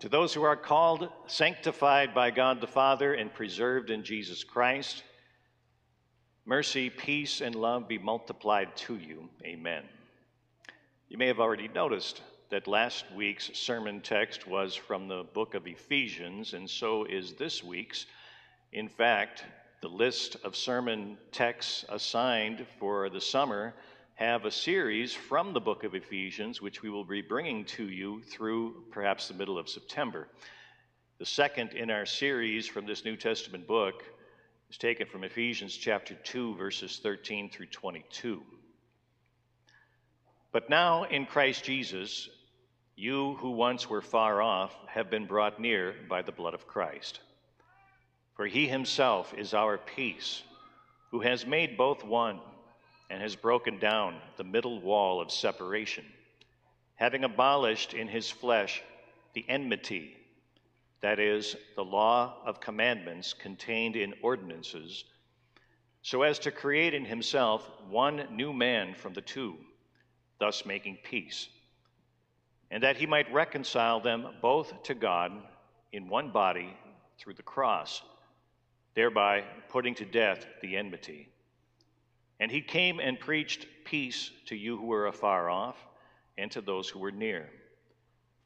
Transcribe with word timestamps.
To 0.00 0.10
those 0.10 0.34
who 0.34 0.42
are 0.42 0.56
called, 0.56 1.08
sanctified 1.26 2.14
by 2.14 2.30
God 2.30 2.60
the 2.60 2.66
Father, 2.66 3.14
and 3.14 3.32
preserved 3.32 3.88
in 3.88 4.04
Jesus 4.04 4.44
Christ, 4.44 5.02
mercy, 6.44 6.90
peace, 6.90 7.40
and 7.40 7.54
love 7.54 7.88
be 7.88 7.96
multiplied 7.96 8.76
to 8.76 8.96
you. 8.96 9.30
Amen. 9.42 9.84
You 11.08 11.16
may 11.16 11.26
have 11.28 11.40
already 11.40 11.68
noticed 11.68 12.20
that 12.50 12.68
last 12.68 13.06
week's 13.14 13.50
sermon 13.54 14.02
text 14.02 14.46
was 14.46 14.74
from 14.74 15.08
the 15.08 15.24
book 15.32 15.54
of 15.54 15.66
Ephesians, 15.66 16.52
and 16.52 16.68
so 16.68 17.04
is 17.04 17.32
this 17.32 17.64
week's. 17.64 18.04
In 18.72 18.90
fact, 18.90 19.44
the 19.80 19.88
list 19.88 20.36
of 20.44 20.56
sermon 20.56 21.16
texts 21.32 21.86
assigned 21.88 22.66
for 22.78 23.08
the 23.08 23.20
summer 23.20 23.72
have 24.16 24.46
a 24.46 24.50
series 24.50 25.12
from 25.12 25.52
the 25.52 25.60
book 25.60 25.84
of 25.84 25.94
Ephesians, 25.94 26.62
which 26.62 26.80
we 26.80 26.88
will 26.88 27.04
be 27.04 27.20
bringing 27.20 27.66
to 27.66 27.90
you 27.90 28.22
through 28.22 28.82
perhaps 28.90 29.28
the 29.28 29.34
middle 29.34 29.58
of 29.58 29.68
September. 29.68 30.26
The 31.18 31.26
second 31.26 31.74
in 31.74 31.90
our 31.90 32.06
series 32.06 32.66
from 32.66 32.86
this 32.86 33.04
New 33.04 33.16
Testament 33.16 33.66
book 33.66 34.02
is 34.70 34.78
taken 34.78 35.06
from 35.06 35.22
Ephesians 35.22 35.76
chapter 35.76 36.14
2, 36.14 36.56
verses 36.56 36.98
13 37.02 37.50
through 37.50 37.66
22. 37.66 38.42
But 40.50 40.70
now 40.70 41.04
in 41.04 41.26
Christ 41.26 41.64
Jesus, 41.64 42.30
you 42.96 43.34
who 43.34 43.50
once 43.50 43.90
were 43.90 44.00
far 44.00 44.40
off 44.40 44.74
have 44.88 45.10
been 45.10 45.26
brought 45.26 45.60
near 45.60 45.94
by 46.08 46.22
the 46.22 46.32
blood 46.32 46.54
of 46.54 46.66
Christ. 46.66 47.20
For 48.34 48.46
he 48.46 48.66
himself 48.66 49.34
is 49.36 49.52
our 49.52 49.76
peace, 49.76 50.42
who 51.10 51.20
has 51.20 51.44
made 51.44 51.76
both 51.76 52.02
one 52.02 52.40
and 53.10 53.22
has 53.22 53.36
broken 53.36 53.78
down 53.78 54.16
the 54.36 54.44
middle 54.44 54.80
wall 54.80 55.20
of 55.20 55.30
separation, 55.30 56.04
having 56.94 57.24
abolished 57.24 57.94
in 57.94 58.08
his 58.08 58.30
flesh 58.30 58.82
the 59.34 59.44
enmity, 59.48 60.16
that 61.02 61.20
is, 61.20 61.56
the 61.76 61.84
law 61.84 62.34
of 62.44 62.60
commandments 62.60 63.32
contained 63.32 63.96
in 63.96 64.14
ordinances, 64.22 65.04
so 66.02 66.22
as 66.22 66.38
to 66.38 66.50
create 66.50 66.94
in 66.94 67.04
himself 67.04 67.68
one 67.88 68.26
new 68.30 68.52
man 68.52 68.94
from 68.94 69.12
the 69.12 69.20
two, 69.20 69.56
thus 70.38 70.64
making 70.64 70.98
peace, 71.04 71.48
and 72.70 72.82
that 72.82 72.96
he 72.96 73.06
might 73.06 73.32
reconcile 73.32 74.00
them 74.00 74.26
both 74.40 74.82
to 74.84 74.94
God 74.94 75.32
in 75.92 76.08
one 76.08 76.30
body 76.30 76.76
through 77.18 77.34
the 77.34 77.42
cross, 77.42 78.02
thereby 78.94 79.44
putting 79.68 79.94
to 79.94 80.04
death 80.04 80.46
the 80.62 80.76
enmity. 80.76 81.28
And 82.38 82.50
he 82.50 82.60
came 82.60 83.00
and 83.00 83.18
preached 83.18 83.66
peace 83.84 84.30
to 84.46 84.56
you 84.56 84.76
who 84.76 84.86
were 84.86 85.06
afar 85.06 85.48
off 85.48 85.76
and 86.36 86.50
to 86.52 86.60
those 86.60 86.88
who 86.88 86.98
were 86.98 87.12
near. 87.12 87.48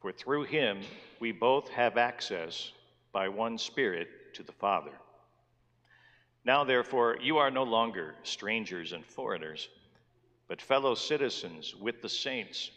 For 0.01 0.13
through 0.13 0.45
him 0.45 0.81
we 1.19 1.33
both 1.33 1.69
have 1.71 1.97
access 1.99 2.73
by 3.13 3.29
one 3.29 3.59
Spirit 3.59 4.09
to 4.35 4.43
the 4.43 4.53
Father. 4.53 4.93
Now, 6.45 6.65
therefore, 6.65 7.19
you 7.21 7.37
are 7.39 7.51
no 7.51 7.65
longer 7.65 8.15
strangers 8.23 8.93
and 8.93 9.05
foreigners, 9.05 9.69
but 10.49 10.63
fellow 10.63 10.95
citizens 10.95 11.75
with 11.75 12.01
the 12.01 12.09
saints 12.09 12.71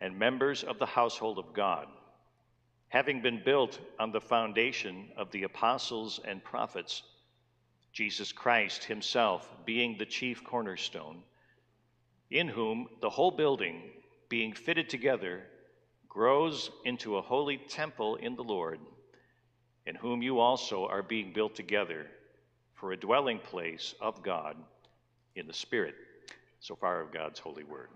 and 0.00 0.18
members 0.18 0.64
of 0.64 0.78
the 0.78 0.86
household 0.86 1.38
of 1.38 1.52
God, 1.54 1.86
having 2.88 3.22
been 3.22 3.42
built 3.42 3.78
on 3.98 4.12
the 4.12 4.20
foundation 4.20 5.08
of 5.16 5.30
the 5.30 5.44
apostles 5.44 6.20
and 6.24 6.44
prophets 6.44 7.02
Jesus 7.92 8.32
Christ 8.32 8.84
himself 8.84 9.48
being 9.64 9.96
the 9.96 10.06
chief 10.06 10.44
cornerstone, 10.44 11.22
in 12.30 12.48
whom 12.48 12.88
the 13.00 13.10
whole 13.10 13.30
building, 13.30 13.82
being 14.28 14.52
fitted 14.52 14.88
together, 14.88 15.42
grows 16.08 16.70
into 16.84 17.16
a 17.16 17.22
holy 17.22 17.56
temple 17.56 18.16
in 18.16 18.36
the 18.36 18.44
Lord, 18.44 18.78
in 19.86 19.94
whom 19.94 20.22
you 20.22 20.38
also 20.38 20.86
are 20.86 21.02
being 21.02 21.32
built 21.32 21.54
together 21.54 22.06
for 22.74 22.92
a 22.92 22.96
dwelling 22.96 23.38
place 23.38 23.94
of 24.00 24.22
God 24.22 24.56
in 25.34 25.46
the 25.46 25.52
Spirit. 25.52 25.94
So 26.60 26.76
far 26.76 27.00
of 27.00 27.12
God's 27.12 27.38
holy 27.38 27.64
word. 27.64 27.88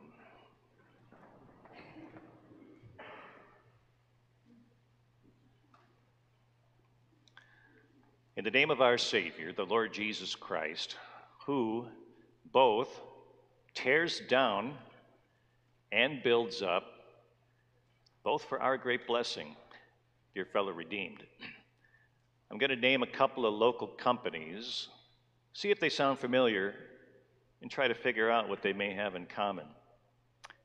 In 8.36 8.42
the 8.42 8.50
name 8.50 8.72
of 8.72 8.80
our 8.80 8.98
Savior, 8.98 9.52
the 9.52 9.64
Lord 9.64 9.92
Jesus 9.92 10.34
Christ, 10.34 10.96
who 11.46 11.86
both 12.50 12.88
tears 13.74 14.22
down 14.28 14.74
and 15.92 16.20
builds 16.20 16.60
up, 16.60 16.84
both 18.24 18.42
for 18.46 18.60
our 18.60 18.76
great 18.76 19.06
blessing, 19.06 19.54
dear 20.34 20.44
fellow 20.44 20.72
redeemed. 20.72 21.22
I'm 22.50 22.58
going 22.58 22.70
to 22.70 22.76
name 22.76 23.04
a 23.04 23.06
couple 23.06 23.46
of 23.46 23.54
local 23.54 23.86
companies, 23.86 24.88
see 25.52 25.70
if 25.70 25.78
they 25.78 25.88
sound 25.88 26.18
familiar, 26.18 26.74
and 27.62 27.70
try 27.70 27.86
to 27.86 27.94
figure 27.94 28.32
out 28.32 28.48
what 28.48 28.62
they 28.62 28.72
may 28.72 28.92
have 28.94 29.14
in 29.14 29.26
common. 29.26 29.66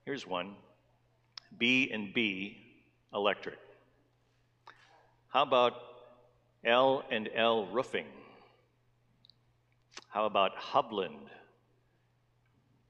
Here's 0.05 0.25
one 0.25 0.55
B 1.59 1.91
and 1.93 2.15
B 2.15 2.57
Electric. 3.13 3.59
How 5.27 5.43
about 5.43 5.88
L 6.65 7.03
and 7.09 7.29
L 7.33 7.67
Roofing. 7.67 8.05
How 10.09 10.25
about 10.25 10.57
Hubland 10.57 11.29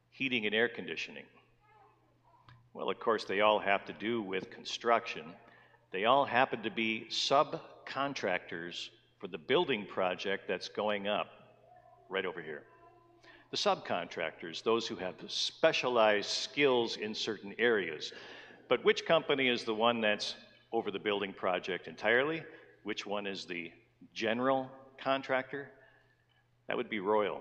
Heating 0.10 0.46
and 0.46 0.56
Air 0.56 0.70
Conditioning? 0.70 1.26
Well, 2.74 2.90
of 2.90 3.00
course, 3.00 3.26
they 3.26 3.42
all 3.42 3.60
have 3.60 3.86
to 3.86 3.94
do 3.94 4.22
with 4.22 4.50
construction. 4.50 5.26
They 5.92 6.06
all 6.06 6.26
happen 6.26 6.62
to 6.64 6.72
be 6.72 7.08
subcontractors 7.10 8.90
for 9.20 9.28
the 9.28 9.38
building 9.38 9.86
project 9.86 10.48
that's 10.48 10.70
going 10.70 11.08
up 11.08 11.28
right 12.10 12.26
over 12.26 12.42
here. 12.42 12.64
The 13.52 13.58
subcontractors, 13.58 14.64
those 14.64 14.88
who 14.88 14.96
have 14.96 15.16
specialized 15.28 16.30
skills 16.30 16.98
in 16.98 17.14
certain 17.16 17.54
areas. 17.58 18.14
But 18.68 18.86
which 18.86 19.06
company 19.06 19.48
is 19.48 19.64
the 19.64 19.74
one 19.74 20.02
that's 20.02 20.36
over 20.72 20.92
the 20.92 21.00
building 21.00 21.34
project 21.34 21.88
entirely? 21.88 22.44
Which 22.90 23.06
one 23.06 23.28
is 23.28 23.46
the 23.46 23.72
general 24.16 24.68
contractor? 24.98 25.70
That 26.68 26.76
would 26.76 26.90
be 26.90 27.00
Royal. 27.00 27.40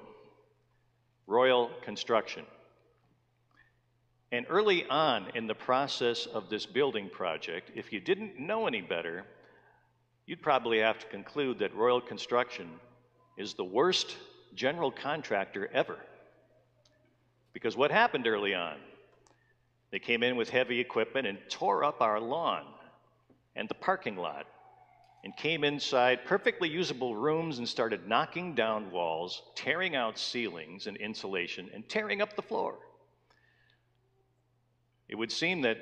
Royal 1.26 1.70
Construction. 1.82 2.44
And 4.31 4.44
early 4.50 4.84
on 4.91 5.28
in 5.34 5.47
the 5.47 5.54
process 5.54 6.26
of 6.26 6.50
this 6.50 6.66
building 6.66 7.08
project, 7.08 7.70
if 7.75 7.94
you 7.94 7.98
didn't 7.98 8.38
know 8.38 8.66
any 8.66 8.82
better, 8.82 9.25
you'd 10.26 10.42
probably 10.42 10.81
have 10.81 10.98
to 10.98 11.06
conclude 11.06 11.60
that 11.60 11.75
Royal 11.75 12.03
Construction 12.03 12.69
is 13.38 13.54
the 13.54 13.64
worst 13.64 14.19
general 14.54 14.91
contractor 14.91 15.70
ever. 15.72 15.97
Because 17.54 17.75
what 17.75 17.91
happened 17.91 18.26
early 18.26 18.54
on? 18.54 18.76
They 19.92 19.98
came 19.98 20.22
in 20.22 20.37
with 20.37 20.50
heavy 20.50 20.78
equipment 20.78 21.26
and 21.26 21.38
tore 21.48 21.84
up 21.84 22.03
our 22.03 22.20
lawn 22.20 22.66
and 23.56 23.66
the 23.66 23.75
parking 23.75 24.19
lot 24.19 24.47
and 25.28 25.36
came 25.36 25.62
inside 25.62 26.24
perfectly 26.24 26.70
usable 26.70 27.14
rooms 27.14 27.58
and 27.58 27.68
started 27.68 28.08
knocking 28.08 28.54
down 28.54 28.90
walls, 28.90 29.42
tearing 29.54 29.94
out 29.94 30.18
ceilings 30.18 30.86
and 30.86 30.96
insulation, 30.96 31.68
and 31.74 31.86
tearing 31.86 32.22
up 32.22 32.34
the 32.34 32.40
floor. 32.40 32.78
It 35.06 35.16
would 35.16 35.30
seem 35.30 35.60
that 35.62 35.76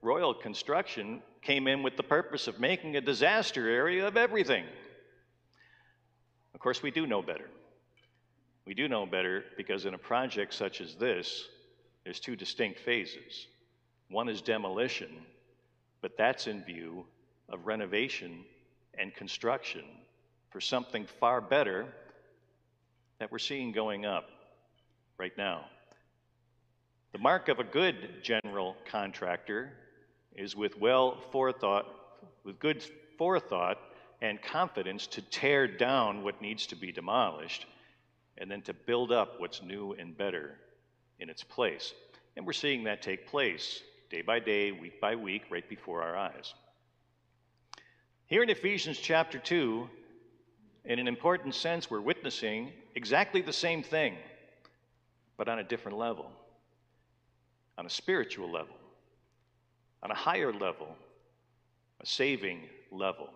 Royal 0.00 0.32
Construction 0.32 1.20
came 1.42 1.68
in 1.68 1.82
with 1.82 1.98
the 1.98 2.02
purpose 2.02 2.48
of 2.48 2.60
making 2.60 2.96
a 2.96 3.02
disaster 3.02 3.68
area 3.68 4.08
of 4.08 4.16
everything. 4.16 4.64
Of 6.54 6.60
course, 6.60 6.82
we 6.82 6.90
do 6.90 7.06
know 7.06 7.20
better. 7.20 7.50
We 8.64 8.72
do 8.72 8.88
know 8.88 9.04
better 9.04 9.44
because 9.58 9.84
in 9.84 9.92
a 9.92 9.98
project 9.98 10.54
such 10.54 10.80
as 10.80 10.94
this, 10.94 11.46
there's 12.04 12.20
two 12.20 12.36
distinct 12.36 12.80
phases. 12.80 13.48
One 14.08 14.30
is 14.30 14.40
demolition, 14.40 15.10
but 16.00 16.16
that's 16.16 16.46
in 16.46 16.64
view 16.64 17.04
of 17.50 17.66
renovation 17.66 18.46
and 18.98 19.14
construction 19.14 19.84
for 20.50 20.60
something 20.60 21.06
far 21.20 21.40
better 21.40 21.86
that 23.18 23.30
we're 23.30 23.38
seeing 23.38 23.72
going 23.72 24.04
up 24.04 24.28
right 25.18 25.36
now. 25.36 25.64
The 27.12 27.18
mark 27.18 27.48
of 27.48 27.58
a 27.58 27.64
good 27.64 28.22
general 28.22 28.76
contractor 28.90 29.72
is 30.36 30.54
with 30.54 30.78
well 30.78 31.18
forethought, 31.32 31.86
with 32.44 32.58
good 32.58 32.84
forethought 33.16 33.78
and 34.20 34.40
confidence 34.42 35.06
to 35.08 35.22
tear 35.22 35.66
down 35.66 36.22
what 36.22 36.42
needs 36.42 36.66
to 36.66 36.76
be 36.76 36.92
demolished 36.92 37.66
and 38.36 38.50
then 38.50 38.62
to 38.62 38.74
build 38.74 39.10
up 39.10 39.40
what's 39.40 39.62
new 39.62 39.94
and 39.94 40.16
better 40.16 40.54
in 41.18 41.28
its 41.28 41.42
place. 41.42 41.92
And 42.36 42.46
we're 42.46 42.52
seeing 42.52 42.84
that 42.84 43.02
take 43.02 43.26
place 43.26 43.82
day 44.10 44.22
by 44.22 44.38
day, 44.38 44.72
week 44.72 45.00
by 45.00 45.16
week, 45.16 45.42
right 45.50 45.68
before 45.68 46.02
our 46.02 46.16
eyes. 46.16 46.54
Here 48.28 48.42
in 48.42 48.50
Ephesians 48.50 48.98
chapter 48.98 49.38
2, 49.38 49.88
in 50.84 50.98
an 50.98 51.08
important 51.08 51.54
sense, 51.54 51.90
we're 51.90 52.02
witnessing 52.02 52.72
exactly 52.94 53.40
the 53.40 53.54
same 53.54 53.82
thing, 53.82 54.16
but 55.38 55.48
on 55.48 55.60
a 55.60 55.64
different 55.64 55.96
level, 55.96 56.30
on 57.78 57.86
a 57.86 57.90
spiritual 57.90 58.52
level, 58.52 58.74
on 60.02 60.10
a 60.10 60.14
higher 60.14 60.52
level, 60.52 60.94
a 62.02 62.06
saving 62.06 62.60
level. 62.90 63.30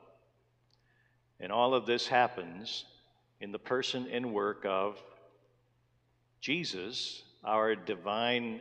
And 1.40 1.50
all 1.50 1.72
of 1.72 1.86
this 1.86 2.06
happens 2.06 2.84
in 3.40 3.50
the 3.50 3.58
person 3.58 4.06
and 4.12 4.34
work 4.34 4.66
of 4.66 5.02
Jesus, 6.42 7.22
our 7.44 7.74
divine 7.74 8.60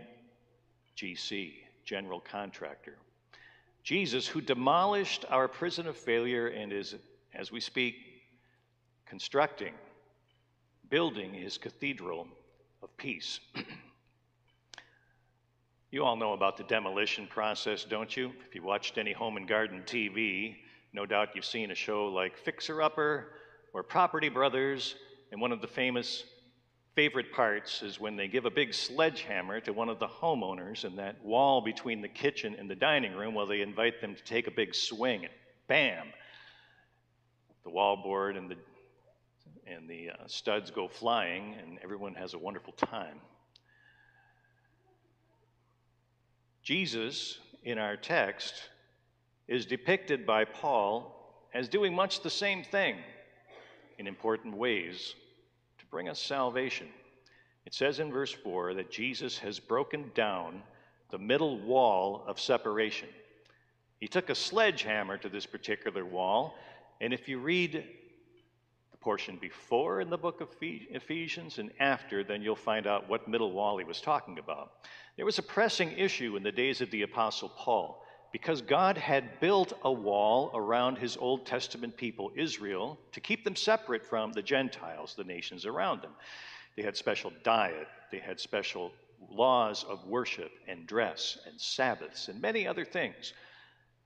GC, 0.95 1.55
general 1.83 2.21
contractor. 2.21 2.95
Jesus, 3.83 4.27
who 4.27 4.41
demolished 4.41 5.25
our 5.29 5.47
prison 5.47 5.87
of 5.87 5.97
failure 5.97 6.47
and 6.47 6.71
is, 6.71 6.95
as 7.33 7.51
we 7.51 7.59
speak, 7.59 7.95
constructing, 9.05 9.73
building 10.89 11.33
his 11.33 11.57
cathedral 11.57 12.27
of 12.83 12.95
peace. 12.97 13.39
you 15.91 16.03
all 16.03 16.15
know 16.15 16.33
about 16.33 16.57
the 16.57 16.63
demolition 16.63 17.27
process, 17.27 17.83
don't 17.83 18.15
you? 18.15 18.31
If 18.47 18.53
you 18.53 18.61
watched 18.61 18.97
any 18.97 19.13
home 19.13 19.37
and 19.37 19.47
garden 19.47 19.83
TV, 19.85 20.57
no 20.93 21.05
doubt 21.05 21.29
you've 21.35 21.45
seen 21.45 21.71
a 21.71 21.75
show 21.75 22.07
like 22.07 22.37
Fixer 22.37 22.81
Upper 22.81 23.33
or 23.73 23.81
Property 23.81 24.29
Brothers, 24.29 24.95
and 25.31 25.39
one 25.39 25.51
of 25.51 25.61
the 25.61 25.67
famous 25.67 26.25
favorite 26.95 27.31
parts 27.31 27.81
is 27.83 27.99
when 27.99 28.17
they 28.17 28.27
give 28.27 28.45
a 28.45 28.49
big 28.49 28.73
sledgehammer 28.73 29.59
to 29.61 29.71
one 29.71 29.89
of 29.89 29.99
the 29.99 30.07
homeowners 30.07 30.83
in 30.83 30.95
that 30.97 31.23
wall 31.23 31.61
between 31.61 32.01
the 32.01 32.07
kitchen 32.07 32.55
and 32.59 32.69
the 32.69 32.75
dining 32.75 33.15
room 33.15 33.33
while 33.33 33.45
they 33.45 33.61
invite 33.61 34.01
them 34.01 34.13
to 34.13 34.23
take 34.23 34.47
a 34.47 34.51
big 34.51 34.75
swing 34.75 35.23
and 35.23 35.33
bam 35.67 36.07
the 37.63 37.69
wallboard 37.69 38.37
and 38.37 38.49
the 38.49 38.57
and 39.67 39.87
the 39.87 40.09
uh, 40.09 40.15
studs 40.27 40.69
go 40.71 40.87
flying 40.87 41.55
and 41.61 41.79
everyone 41.83 42.13
has 42.15 42.33
a 42.33 42.37
wonderful 42.37 42.73
time. 42.73 43.21
Jesus 46.61 47.39
in 47.63 47.77
our 47.77 47.95
text 47.95 48.55
is 49.47 49.65
depicted 49.65 50.25
by 50.25 50.43
paul 50.43 51.47
as 51.53 51.67
doing 51.67 51.93
much 51.93 52.21
the 52.21 52.29
same 52.29 52.63
thing 52.63 52.95
in 53.97 54.07
important 54.07 54.55
ways 54.55 55.15
bring 55.91 56.09
us 56.09 56.19
salvation. 56.19 56.87
It 57.65 57.73
says 57.73 57.99
in 57.99 58.11
verse 58.11 58.31
4 58.31 58.73
that 58.75 58.89
Jesus 58.89 59.37
has 59.39 59.59
broken 59.59 60.09
down 60.15 60.63
the 61.11 61.19
middle 61.19 61.59
wall 61.59 62.23
of 62.25 62.39
separation. 62.39 63.09
He 63.99 64.07
took 64.07 64.29
a 64.29 64.35
sledgehammer 64.35 65.17
to 65.17 65.29
this 65.29 65.45
particular 65.45 66.05
wall, 66.05 66.55
and 67.01 67.13
if 67.13 67.27
you 67.27 67.39
read 67.39 67.83
the 68.91 68.97
portion 68.97 69.37
before 69.39 70.01
in 70.01 70.09
the 70.09 70.17
book 70.17 70.41
of 70.41 70.49
Ephesians 70.61 71.59
and 71.59 71.71
after, 71.79 72.23
then 72.23 72.41
you'll 72.41 72.55
find 72.55 72.87
out 72.87 73.09
what 73.09 73.27
middle 73.27 73.51
wall 73.51 73.77
he 73.77 73.83
was 73.83 74.01
talking 74.01 74.39
about. 74.39 74.71
There 75.17 75.25
was 75.25 75.37
a 75.37 75.43
pressing 75.43 75.91
issue 75.91 76.35
in 76.37 76.43
the 76.43 76.51
days 76.51 76.81
of 76.81 76.89
the 76.89 77.03
Apostle 77.03 77.49
Paul 77.49 78.03
because 78.31 78.61
God 78.61 78.97
had 78.97 79.39
built 79.39 79.73
a 79.83 79.91
wall 79.91 80.51
around 80.53 80.97
his 80.97 81.17
Old 81.17 81.45
Testament 81.45 81.97
people, 81.97 82.31
Israel, 82.35 82.97
to 83.11 83.19
keep 83.19 83.43
them 83.43 83.55
separate 83.55 84.05
from 84.05 84.31
the 84.31 84.41
Gentiles, 84.41 85.15
the 85.15 85.23
nations 85.23 85.65
around 85.65 86.01
them. 86.01 86.11
They 86.77 86.83
had 86.83 86.95
special 86.95 87.33
diet, 87.43 87.87
they 88.11 88.19
had 88.19 88.39
special 88.39 88.91
laws 89.29 89.85
of 89.87 90.05
worship 90.05 90.51
and 90.67 90.87
dress 90.87 91.37
and 91.45 91.59
Sabbaths 91.59 92.27
and 92.27 92.41
many 92.41 92.65
other 92.65 92.85
things 92.85 93.33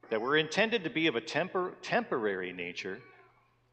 that 0.09 0.21
were 0.21 0.37
intended 0.37 0.83
to 0.83 0.89
be 0.89 1.07
of 1.07 1.15
a 1.15 1.21
tempor- 1.21 1.73
temporary 1.81 2.51
nature. 2.51 2.99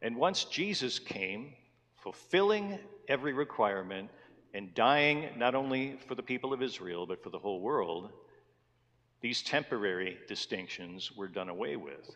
And 0.03 0.17
once 0.17 0.45
Jesus 0.45 0.99
came, 0.99 1.55
fulfilling 2.03 2.79
every 3.09 3.33
requirement 3.33 4.11
and 4.55 4.75
dying 4.75 5.31
not 5.37 5.55
only 5.55 5.99
for 6.07 6.15
the 6.15 6.23
people 6.23 6.53
of 6.53 6.63
Israel, 6.63 7.07
but 7.07 7.23
for 7.23 7.31
the 7.31 7.39
whole 7.39 7.61
world, 7.61 8.11
these 9.23 9.41
temporary 9.41 10.19
distinctions 10.29 11.13
were 11.17 11.29
done 11.29 11.49
away 11.49 11.77
with. 11.77 12.11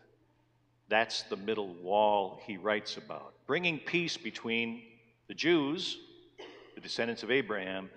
That's 0.89 1.23
the 1.23 1.37
middle 1.37 1.73
wall 1.75 2.39
he 2.45 2.57
writes 2.57 2.97
about, 2.97 3.33
bringing 3.47 3.79
peace 3.79 4.17
between 4.17 4.83
the 5.27 5.33
Jews, 5.33 5.97
the 6.75 6.81
descendants 6.81 7.23
of 7.23 7.31
Abraham, 7.31 7.89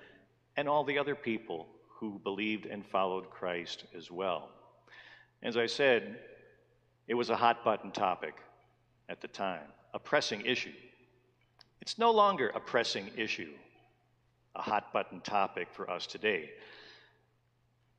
and 0.57 0.69
all 0.69 0.85
the 0.85 0.99
other 0.99 1.15
people 1.15 1.67
who 1.89 2.21
believed 2.23 2.67
and 2.67 2.87
followed 2.87 3.31
Christ 3.31 3.85
as 3.97 4.11
well. 4.11 4.49
As 5.43 5.57
I 5.57 5.67
said, 5.67 6.19
it 7.09 7.15
was 7.15 7.31
a 7.31 7.37
hot 7.37 7.65
button 7.65 7.91
topic 7.91 8.35
at 9.09 9.21
the 9.21 9.29
time, 9.29 9.67
a 9.93 9.99
pressing 9.99 10.41
issue. 10.47 10.73
It's 11.81 11.99
no 11.99 12.11
longer 12.11 12.51
a 12.55 12.61
pressing 12.61 13.11
issue, 13.17 13.53
a 14.55 14.63
hot 14.63 14.93
button 14.93 15.21
topic 15.21 15.69
for 15.73 15.91
us 15.91 16.07
today. 16.07 16.51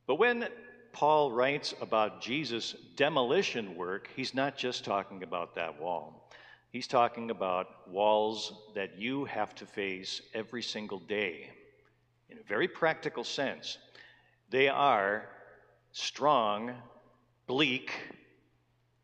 But 0.06 0.16
when 0.16 0.48
Paul 0.92 1.32
writes 1.32 1.74
about 1.80 2.20
Jesus' 2.20 2.76
demolition 2.96 3.74
work, 3.76 4.08
he's 4.14 4.34
not 4.34 4.56
just 4.56 4.84
talking 4.84 5.22
about 5.22 5.54
that 5.54 5.80
wall. 5.80 6.30
He's 6.70 6.86
talking 6.86 7.30
about 7.30 7.88
walls 7.88 8.52
that 8.74 8.98
you 8.98 9.24
have 9.26 9.54
to 9.56 9.66
face 9.66 10.22
every 10.34 10.62
single 10.62 10.98
day 11.00 11.50
in 12.30 12.38
a 12.38 12.42
very 12.42 12.68
practical 12.68 13.24
sense. 13.24 13.78
They 14.48 14.68
are 14.68 15.28
strong, 15.92 16.72
bleak, 17.46 17.92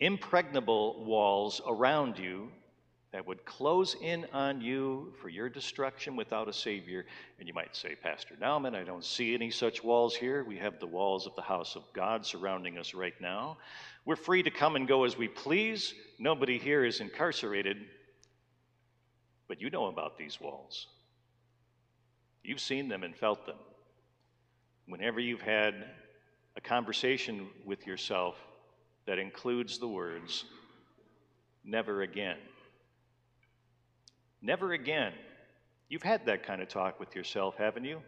impregnable 0.01 1.05
walls 1.05 1.61
around 1.67 2.19
you 2.19 2.51
that 3.13 3.27
would 3.27 3.45
close 3.47 3.97
in 4.03 4.27
on 4.33 4.61
you 4.61 5.13
for 5.21 5.31
your 5.31 5.49
destruction 5.49 6.15
without 6.15 6.49
a 6.49 6.53
Savior. 6.53 7.07
And 7.39 7.49
you 7.49 7.55
might 7.55 7.75
say, 7.75 7.95
Pastor 7.95 8.35
Naumann, 8.41 8.75
I 8.75 8.85
don't 8.85 9.05
see 9.05 9.35
any 9.35 9.51
such 9.51 9.83
walls 9.83 10.15
here. 10.15 10.45
We 10.45 10.59
have 10.59 10.79
the 10.79 10.87
walls 10.87 11.27
of 11.27 11.35
the 11.35 11.43
house 11.43 11.75
of 11.75 11.85
God 11.95 12.27
surrounding 12.27 12.77
us 12.77 12.93
right 12.93 13.19
now. 13.21 13.57
We're 14.05 14.17
free 14.17 14.43
to 14.43 14.51
come 14.51 14.77
and 14.77 14.87
go 14.87 15.05
as 15.05 15.17
we 15.17 15.27
please. 15.27 15.95
Nobody 16.19 16.59
here 16.59 16.85
is 16.85 17.01
incarcerated. 17.01 17.79
But 19.49 19.63
you 19.63 19.71
know 19.71 19.87
about 19.87 20.19
these 20.19 20.39
walls. 20.39 20.87
You've 22.45 22.61
seen 22.61 22.89
them 22.89 23.05
and 23.05 23.17
felt 23.17 23.47
them. 23.47 23.57
Whenever 24.87 25.19
you've 25.19 25.41
had 25.41 25.75
a 26.57 26.61
conversation 26.61 27.49
with 27.65 27.87
yourself 27.87 28.37
that 29.07 29.19
includes 29.19 29.79
the 29.79 29.89
words, 29.89 30.45
never 31.65 32.03
again 32.03 32.37
Never 34.41 34.73
again. 34.73 35.13
You've 35.89 36.03
had 36.03 36.27
that 36.27 36.43
kind 36.43 36.61
of 36.61 36.69
talk 36.69 37.01
with 37.01 37.15
yourself, 37.17 37.57
haven't 37.57 37.85
you? 37.85 38.01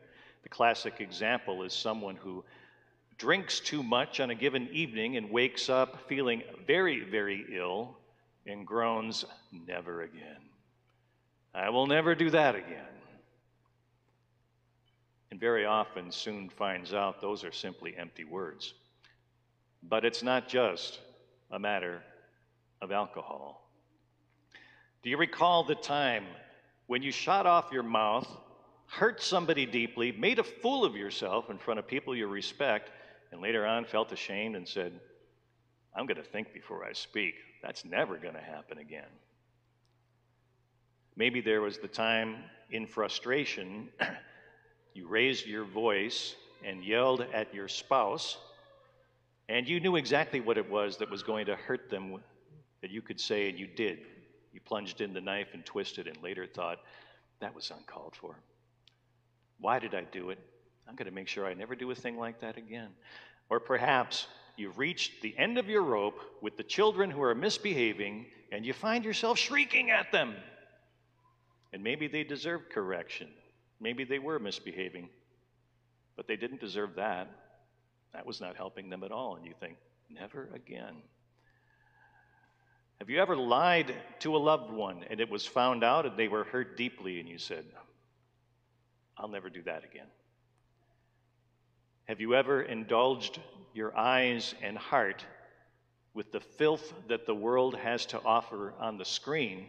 The 0.43 0.49
classic 0.49 1.01
example 1.01 1.63
is 1.63 1.73
someone 1.73 2.17
who 2.17 2.45
drinks 3.19 3.61
too 3.61 3.83
much 3.83 4.21
on 4.21 4.31
a 4.31 4.35
given 4.35 4.69
evening 4.73 5.17
and 5.17 5.31
wakes 5.31 5.69
up 5.69 6.09
feeling 6.09 6.43
very, 6.67 7.01
very 7.05 7.45
ill 7.53 7.97
and 8.47 8.67
groans, 8.67 9.25
Never 9.67 10.03
again. 10.03 10.41
I 11.55 11.69
will 11.71 11.87
never 11.87 12.15
do 12.15 12.31
that 12.31 12.55
again. 12.55 12.87
And 15.31 15.41
very 15.41 15.65
often 15.65 16.11
soon 16.11 16.49
finds 16.49 16.95
out 16.95 17.21
those 17.21 17.45
are 17.45 17.53
simply 17.53 17.97
empty 17.97 18.25
words. 18.25 18.75
But 19.83 20.05
it's 20.05 20.23
not 20.23 20.49
just 20.49 21.01
a 21.51 21.59
matter 21.59 22.03
of 22.81 22.93
alcohol. 22.93 23.70
Do 25.03 25.09
you 25.09 25.17
recall 25.17 25.65
the 25.65 25.75
time 25.75 26.25
when 26.87 27.03
you 27.03 27.11
shot 27.11 27.47
off 27.47 27.73
your 27.73 27.83
mouth, 27.83 28.29
hurt 28.87 29.23
somebody 29.23 29.65
deeply, 29.65 30.13
made 30.13 30.39
a 30.39 30.45
fool 30.45 30.85
of 30.85 30.95
yourself 30.95 31.49
in 31.49 31.57
front 31.57 31.79
of 31.79 31.87
people 31.87 32.15
you 32.15 32.27
respect, 32.27 32.91
and 33.33 33.41
later 33.41 33.65
on 33.65 33.85
felt 33.85 34.13
ashamed 34.13 34.57
and 34.57 34.69
said, 34.69 34.93
I'm 35.97 36.07
going 36.07 36.19
to 36.19 36.23
think 36.23 36.53
before 36.53 36.85
I 36.85 36.93
speak. 36.93 37.35
That's 37.63 37.85
never 37.85 38.17
going 38.19 38.35
to 38.35 38.41
happen 38.41 38.79
again. 38.79 39.09
Maybe 41.17 41.41
there 41.41 41.63
was 41.63 41.79
the 41.79 41.89
time 41.89 42.37
in 42.71 42.87
frustration 42.87 43.89
you 44.95 45.09
raised 45.09 45.47
your 45.47 45.65
voice 45.65 46.35
and 46.65 46.85
yelled 46.85 47.25
at 47.33 47.55
your 47.55 47.69
spouse, 47.69 48.37
and 49.49 49.67
you 49.67 49.81
knew 49.81 49.97
exactly 49.97 50.41
what 50.41 50.59
it 50.59 50.71
was 50.71 50.99
that 50.99 51.11
was 51.11 51.23
going 51.23 51.47
to 51.47 51.57
hurt 51.57 51.89
them 51.89 52.21
that 52.83 52.91
you 52.91 53.01
could 53.01 53.19
say, 53.19 53.49
and 53.49 53.59
you 53.59 53.67
did. 53.67 54.01
You 54.53 54.61
plunged 54.61 55.01
in 55.01 55.13
the 55.13 55.21
knife 55.21 55.49
and 55.53 55.65
twisted 55.65 56.07
and 56.07 56.21
later 56.23 56.47
thought, 56.47 56.79
that 57.41 57.55
was 57.55 57.71
uncalled 57.71 58.17
for. 58.17 58.37
Why 59.59 59.79
did 59.79 59.95
I 59.95 60.05
do 60.05 60.31
it? 60.31 60.39
I'm 60.89 60.97
going 60.97 61.09
to 61.09 61.15
make 61.15 61.29
sure 61.29 61.47
I 61.47 61.55
never 61.55 61.75
do 61.75 61.91
a 61.91 61.95
thing 61.95 62.19
like 62.19 62.41
that 62.41 62.57
again. 62.57 62.91
Or 63.49 63.61
perhaps 63.61 64.27
you've 64.57 64.79
reached 64.79 65.23
the 65.23 65.37
end 65.39 65.59
of 65.59 65.69
your 65.69 65.83
rope 65.83 66.21
with 66.43 66.57
the 66.57 66.63
children 66.63 67.11
who 67.11 67.23
are 67.23 67.35
misbehaving 67.35 68.27
and 68.53 68.65
you 68.67 68.73
find 68.73 69.05
yourself 69.05 69.39
shrieking 69.39 69.91
at 69.91 70.11
them. 70.13 70.35
And 71.73 71.83
maybe 71.83 72.09
they 72.09 72.25
deserve 72.25 72.63
correction. 72.71 73.29
Maybe 73.81 74.05
they 74.05 74.19
were 74.19 74.39
misbehaving, 74.39 75.09
but 76.17 76.27
they 76.27 76.37
didn't 76.37 76.61
deserve 76.61 76.97
that. 76.97 77.31
That 78.13 78.27
was 78.27 78.41
not 78.41 78.57
helping 78.57 78.91
them 78.91 79.05
at 79.05 79.13
all. 79.13 79.37
And 79.37 79.47
you 79.47 79.55
think, 79.61 79.77
never 80.11 80.51
again. 80.55 80.97
Have 83.01 83.09
you 83.09 83.19
ever 83.19 83.35
lied 83.35 83.95
to 84.21 84.37
a 84.37 84.39
loved 84.39 84.71
one 84.71 85.05
and 85.09 85.21
it 85.21 85.31
was 85.31 85.47
found 85.47 85.83
out 85.83 86.05
and 86.05 86.17
they 86.19 86.29
were 86.29 86.45
hurt 86.45 86.77
deeply 86.77 87.19
and 87.19 87.29
you 87.29 87.39
said, 87.39 87.65
I'll 89.17 89.29
never 89.29 89.49
do 89.49 89.63
that 89.63 89.85
again? 89.85 90.07
Have 92.05 92.21
you 92.21 92.35
ever 92.35 92.61
indulged 92.61 93.41
your 93.73 93.97
eyes 93.97 94.55
and 94.63 94.77
heart 94.77 95.25
with 96.13 96.31
the 96.31 96.41
filth 96.41 96.93
that 97.09 97.25
the 97.25 97.35
world 97.35 97.75
has 97.77 98.05
to 98.07 98.21
offer 98.23 98.75
on 98.79 98.99
the 98.99 99.05
screen, 99.05 99.65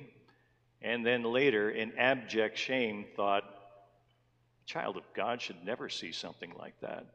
and 0.82 1.06
then 1.06 1.24
later, 1.24 1.70
in 1.70 1.98
abject 1.98 2.58
shame, 2.58 3.06
thought, 3.16 3.44
a 3.44 4.66
child 4.66 4.98
of 4.98 5.04
God 5.14 5.42
should 5.42 5.64
never 5.64 5.88
see 5.88 6.12
something 6.12 6.52
like 6.58 6.80
that. 6.82 7.06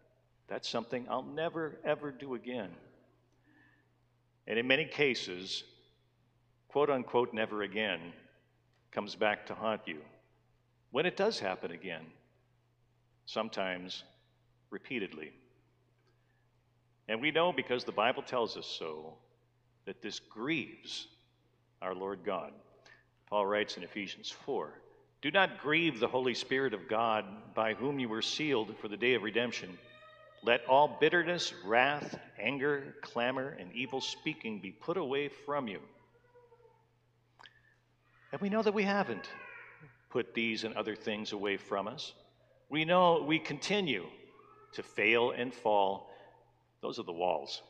That's 0.49 0.68
something 0.68 1.06
I'll 1.11 1.25
never, 1.25 1.76
ever 1.85 2.12
do 2.12 2.35
again. 2.35 2.70
And 4.46 4.58
in 4.58 4.66
many 4.68 4.85
cases, 4.85 5.64
quote 6.68 6.90
unquote, 6.90 7.32
never 7.32 7.62
again 7.62 8.00
comes 8.90 9.14
back 9.14 9.46
to 9.46 9.54
haunt 9.54 9.82
you. 9.87 9.99
When 10.90 11.06
it 11.06 11.16
does 11.16 11.38
happen 11.38 11.70
again, 11.70 12.04
sometimes 13.26 14.04
repeatedly. 14.70 15.32
And 17.08 17.20
we 17.20 17.30
know 17.30 17.52
because 17.52 17.85
the 17.85 17.92
Bible 17.92 18.23
tells 18.23 18.56
us 18.56 18.66
so 18.66 19.14
that 19.85 20.02
this 20.02 20.18
grieves 20.18 21.08
our 21.82 21.94
Lord 21.94 22.20
God. 22.25 22.52
Paul 23.28 23.46
writes 23.46 23.76
in 23.76 23.82
Ephesians 23.82 24.30
4 24.30 24.70
Do 25.23 25.30
not 25.30 25.58
grieve 25.58 26.00
the 26.00 26.08
Holy 26.08 26.35
Spirit 26.35 26.75
of 26.75 26.88
God, 26.88 27.25
by 27.54 27.75
whom 27.75 27.99
you 27.99 28.08
were 28.08 28.23
sealed 28.23 28.75
for 28.80 28.88
the 28.88 28.96
day 28.96 29.14
of 29.14 29.23
redemption. 29.23 29.78
Let 30.42 30.64
all 30.66 30.96
bitterness, 31.00 31.52
wrath, 31.64 32.18
anger, 32.38 32.94
clamor, 33.02 33.56
and 33.58 33.73
evil 33.73 34.00
speaking 34.00 34.61
be 34.61 34.70
put 34.70 34.96
away 34.96 35.28
from 35.28 35.66
you. 35.66 35.80
And 38.37 38.43
we 38.43 38.50
know 38.50 38.61
that 38.61 38.75
we 38.75 38.83
haven't 38.83 39.31
put 40.11 40.35
these 40.35 40.64
and 40.64 40.75
other 40.75 40.95
things 40.95 41.33
away 41.33 41.57
from 41.57 41.88
us. 41.88 42.12
We 42.69 42.85
know 42.85 43.25
we 43.26 43.38
continue 43.38 44.05
to 44.73 44.83
fail 44.83 45.31
and 45.31 45.55
fall. 45.55 46.11
Those 46.83 46.99
are 46.99 47.05
the 47.05 47.12
walls, 47.12 47.62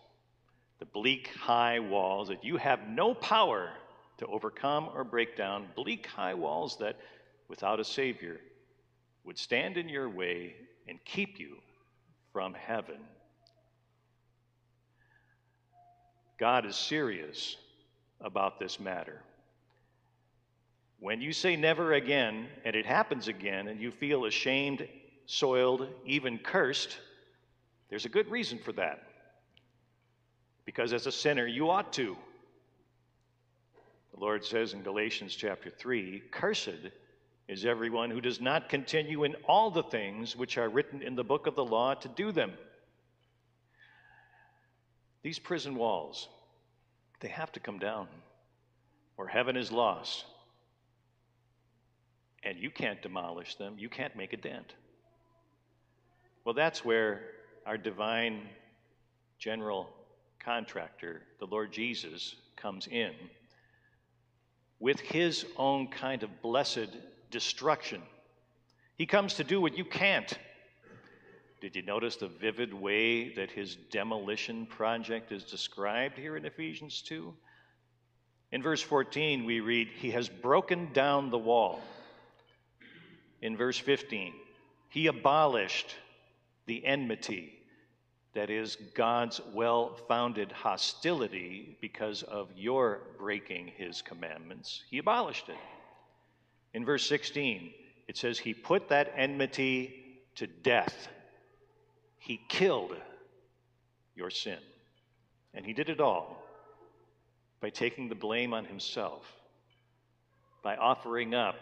the 0.81 0.85
bleak, 0.85 1.31
high 1.39 1.79
walls 1.79 2.27
that 2.27 2.43
you 2.43 2.57
have 2.57 2.89
no 2.89 3.15
power 3.15 3.71
to 4.19 4.27
overcome 4.27 4.91
or 4.93 5.05
break 5.05 5.37
down. 5.37 5.69
Bleak, 5.77 6.05
high 6.09 6.35
walls 6.35 6.77
that, 6.79 6.97
without 7.47 7.79
a 7.79 7.85
Savior, 7.85 8.41
would 9.23 9.39
stand 9.39 9.77
in 9.77 9.89
your 9.89 10.09
way 10.09 10.57
and 10.89 10.99
keep 11.05 11.39
you 11.39 11.59
from 12.33 12.55
heaven. 12.55 12.99
God 16.41 16.67
is 16.67 16.75
serious 16.75 17.57
about 18.21 18.59
this 18.59 18.81
matter. 18.81 19.23
When 20.99 21.21
you 21.21 21.33
say 21.33 21.57
never 21.57 21.93
again, 21.93 22.49
and 22.65 22.75
it 22.75 22.87
happens 22.87 23.29
again, 23.29 23.69
and 23.69 23.81
you 23.81 23.91
feel 23.91 24.25
ashamed, 24.25 24.89
soiled, 25.27 25.89
even 26.07 26.39
cursed, 26.39 26.99
there's 27.91 28.07
a 28.07 28.11
good 28.11 28.31
reason 28.31 28.59
for 28.59 28.73
that. 28.73 29.03
Because 30.65 30.93
as 30.93 31.07
a 31.07 31.13
sinner, 31.13 31.47
you 31.47 31.71
ought 31.71 31.93
to. 31.95 32.17
The 34.15 34.21
Lord 34.21 34.45
says 34.45 34.73
in 34.73 34.83
Galatians 34.83 35.37
chapter 35.37 35.71
3 35.71 36.23
Cursed 36.31 36.91
is 37.47 37.65
everyone 37.65 38.11
who 38.11 38.21
does 38.21 38.41
not 38.41 38.69
continue 38.69 39.25
in 39.25 39.37
all 39.47 39.71
the 39.71 39.85
things 39.85 40.35
which 40.35 40.59
are 40.59 40.69
written 40.69 41.03
in 41.03 41.15
the 41.15 41.23
book 41.23 41.47
of 41.47 41.55
the 41.55 41.65
law 41.65 41.95
to 41.95 42.09
do 42.09 42.33
them. 42.33 42.53
These 45.23 45.39
prison 45.39 45.77
walls, 45.77 46.29
they 47.21 47.29
have 47.29 47.53
to 47.53 47.61
come 47.61 47.79
down, 47.79 48.09
or 49.17 49.29
heaven 49.29 49.57
is 49.57 49.71
lost 49.71 50.25
and 52.47 52.63
you 52.63 52.71
can't 52.71 53.03
demolish 53.03 53.57
them, 53.57 53.75
you 53.77 53.89
can't 53.89 54.15
make 54.15 54.33
a 54.33 54.37
dent. 54.37 54.75
Well, 56.45 56.55
that's 56.55 56.85
where 56.85 57.23
our 57.67 57.77
divine 57.77 58.43
general 59.37 59.91
contractor, 60.39 61.23
the 61.41 61.47
Lord 61.47 61.73
Jesus, 61.73 62.37
comes 62.55 62.87
in 62.87 63.13
with 64.79 65.01
his 65.01 65.45
own 65.57 65.89
kind 65.89 66.23
of 66.23 66.41
blessed 66.41 66.97
destruction. 67.33 68.01
He 68.97 69.07
comes 69.07 69.35
to 69.35 69.45
do 69.45 69.61
what 69.61 69.77
you 69.77 69.85
can't. 69.85 70.33
Did 71.61 71.75
you 71.75 71.83
notice 71.83 72.15
the 72.15 72.29
vivid 72.29 72.73
way 72.73 73.35
that 73.35 73.51
his 73.51 73.75
demolition 73.91 74.67
project 74.67 75.33
is 75.33 75.43
described 75.43 76.17
here 76.17 76.37
in 76.37 76.45
Ephesians 76.45 77.03
2? 77.03 77.35
In 78.53 78.63
verse 78.63 78.83
14, 78.83 79.45
we 79.45 79.59
read, 79.59 79.89
He 79.89 80.13
has 80.13 80.29
broken 80.29 80.93
down 80.93 81.31
the 81.31 81.39
wall 81.39 81.81
in 83.43 83.57
verse 83.57 83.79
15. 83.79 84.33
He 84.89 85.07
abolished 85.07 85.95
the 86.67 86.85
enmity, 86.85 87.53
that 88.35 88.51
is, 88.51 88.77
God's 88.95 89.41
well 89.53 89.97
founded 90.09 90.53
hostility 90.53 91.77
because 91.81 92.23
of 92.23 92.49
your 92.57 93.01
breaking 93.19 93.73
his 93.77 94.03
commandments. 94.03 94.83
He 94.91 94.99
abolished 94.99 95.49
it. 95.49 95.57
In 96.75 96.85
verse 96.85 97.07
16, 97.09 97.73
it 98.09 98.17
says, 98.17 98.39
He 98.39 98.55
put 98.55 98.89
that 98.89 99.13
enmity 99.17 100.21
to 100.37 100.47
death. 100.47 101.09
He 102.19 102.41
killed 102.49 102.97
your 104.15 104.31
sin. 104.31 104.59
And 105.55 105.65
He 105.65 105.73
did 105.73 105.89
it 105.89 106.01
all 106.01 106.43
by 107.61 107.71
taking 107.71 108.09
the 108.09 108.15
blame 108.15 108.53
on 108.53 108.65
Himself, 108.65 109.25
by 110.63 110.77
offering 110.77 111.35
up 111.35 111.57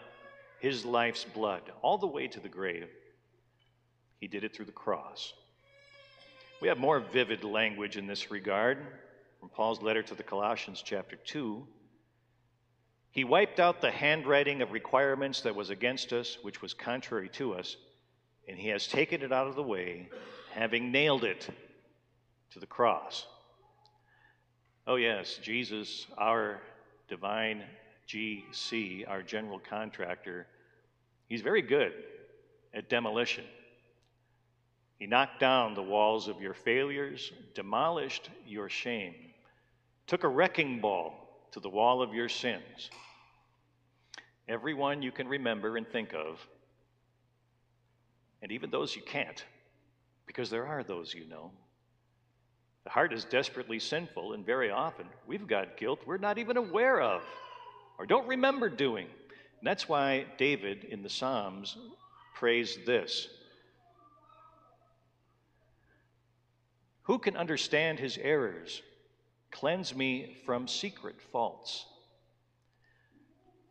his 0.65 0.87
life's 0.87 1.25
blood 1.25 1.61
all 1.83 1.99
the 1.99 2.07
way 2.07 2.27
to 2.27 2.41
the 2.41 2.49
grave. 2.49 2.89
He 4.19 4.27
did 4.27 4.45
it 4.45 4.57
through 4.57 4.65
the 4.65 4.73
cross. 4.73 5.35
We 6.63 6.69
have 6.69 6.79
more 6.79 7.01
vivid 7.01 7.45
language 7.45 7.99
in 7.99 8.07
this 8.07 8.31
regard 8.31 8.79
from 9.39 9.51
Paul's 9.51 9.83
letter 9.83 10.03
to 10.03 10.15
the 10.15 10.23
Colossians, 10.23 10.83
chapter 10.83 11.17
2. 11.17 11.67
He 13.11 13.25
wiped 13.25 13.61
out 13.61 13.83
the 13.83 13.91
handwriting 13.91 14.63
of 14.63 14.73
requirements 14.73 15.43
that 15.43 15.55
was 15.55 15.69
against 15.69 16.15
us, 16.15 16.39
which 16.41 16.63
was 16.63 16.73
contrary 16.73 17.29
to 17.35 17.53
us, 17.53 17.77
and 18.49 18.59
he 18.59 18.69
has 18.69 18.87
taken 18.87 19.21
it 19.21 19.33
out 19.33 19.47
of 19.47 19.57
the 19.57 19.63
way, 19.63 20.09
having 20.55 20.91
nailed 20.91 21.25
it 21.25 21.47
to 22.53 22.59
the 22.59 22.67
cross. 22.67 23.27
Oh, 24.87 24.97
yes, 24.97 25.39
Jesus, 25.43 26.07
our 26.17 26.63
divine 27.07 27.65
GC, 28.09 29.07
our 29.07 29.23
general 29.23 29.59
contractor, 29.59 30.47
He's 31.29 31.43
very 31.43 31.63
good 31.63 31.93
at 32.73 32.89
demolition. 32.89 33.45
He 34.99 35.07
knocked 35.07 35.41
down 35.41 35.75
the 35.75 35.83
walls 35.83 36.29
of 36.29 36.41
your 36.41 36.55
failures, 36.55 37.33
demolished 37.55 38.31
your 38.47 38.69
shame, 38.69 39.15
took 40.07 40.25
a 40.25 40.29
wrecking 40.29 40.81
ball 40.81 41.47
to 41.53 41.61
the 41.61 41.69
wall 41.69 42.03
of 42.03 42.15
your 42.15 42.29
sins. 42.29 42.91
Every 44.49 44.75
one 44.75 45.03
you 45.03 45.11
can 45.11 45.27
remember 45.27 45.77
and 45.77 45.89
think 45.89 46.13
of, 46.15 46.47
and 48.43 48.53
even 48.53 48.71
those 48.71 48.95
you 48.95 49.03
can't, 49.03 49.43
because 50.27 50.51
there 50.51 50.67
are 50.67 50.83
those 50.83 51.15
you 51.15 51.27
know. 51.27 51.51
The 52.85 52.91
heart 52.91 53.15
is 53.15 53.25
desperately 53.25 53.79
sinful, 53.79 54.35
and 54.35 54.45
very 54.45 54.71
often 54.71 55.07
we've 55.27 55.47
got 55.47 55.79
guilt 55.79 56.01
we're 56.07 56.19
not 56.19 56.39
even 56.39 56.59
aware 56.59 57.01
of 57.01 57.23
or 57.99 58.05
don't 58.07 58.29
remember 58.29 58.69
doing. 58.69 59.07
And 59.65 59.71
that's 59.71 59.89
why 59.89 60.27
David 60.37 60.85
in 60.91 61.03
the 61.03 61.09
Psalms 61.09 61.79
prays 62.35 62.77
this 62.85 63.29
Who 67.05 67.19
can 67.19 67.35
understand 67.35 67.99
his 67.99 68.19
errors? 68.19 68.83
Cleanse 69.51 69.97
me 69.97 70.37
from 70.45 70.69
secret 70.69 71.17
faults. 71.33 71.87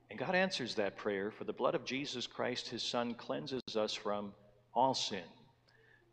And 0.09 0.17
God 0.17 0.33
answers 0.33 0.73
that 0.73 0.97
prayer, 0.97 1.29
for 1.29 1.43
the 1.43 1.53
blood 1.53 1.75
of 1.75 1.85
Jesus 1.85 2.25
Christ, 2.25 2.69
his 2.69 2.81
Son, 2.81 3.13
cleanses 3.13 3.61
us 3.77 3.93
from 3.93 4.33
all 4.73 4.95
sin. 4.95 5.29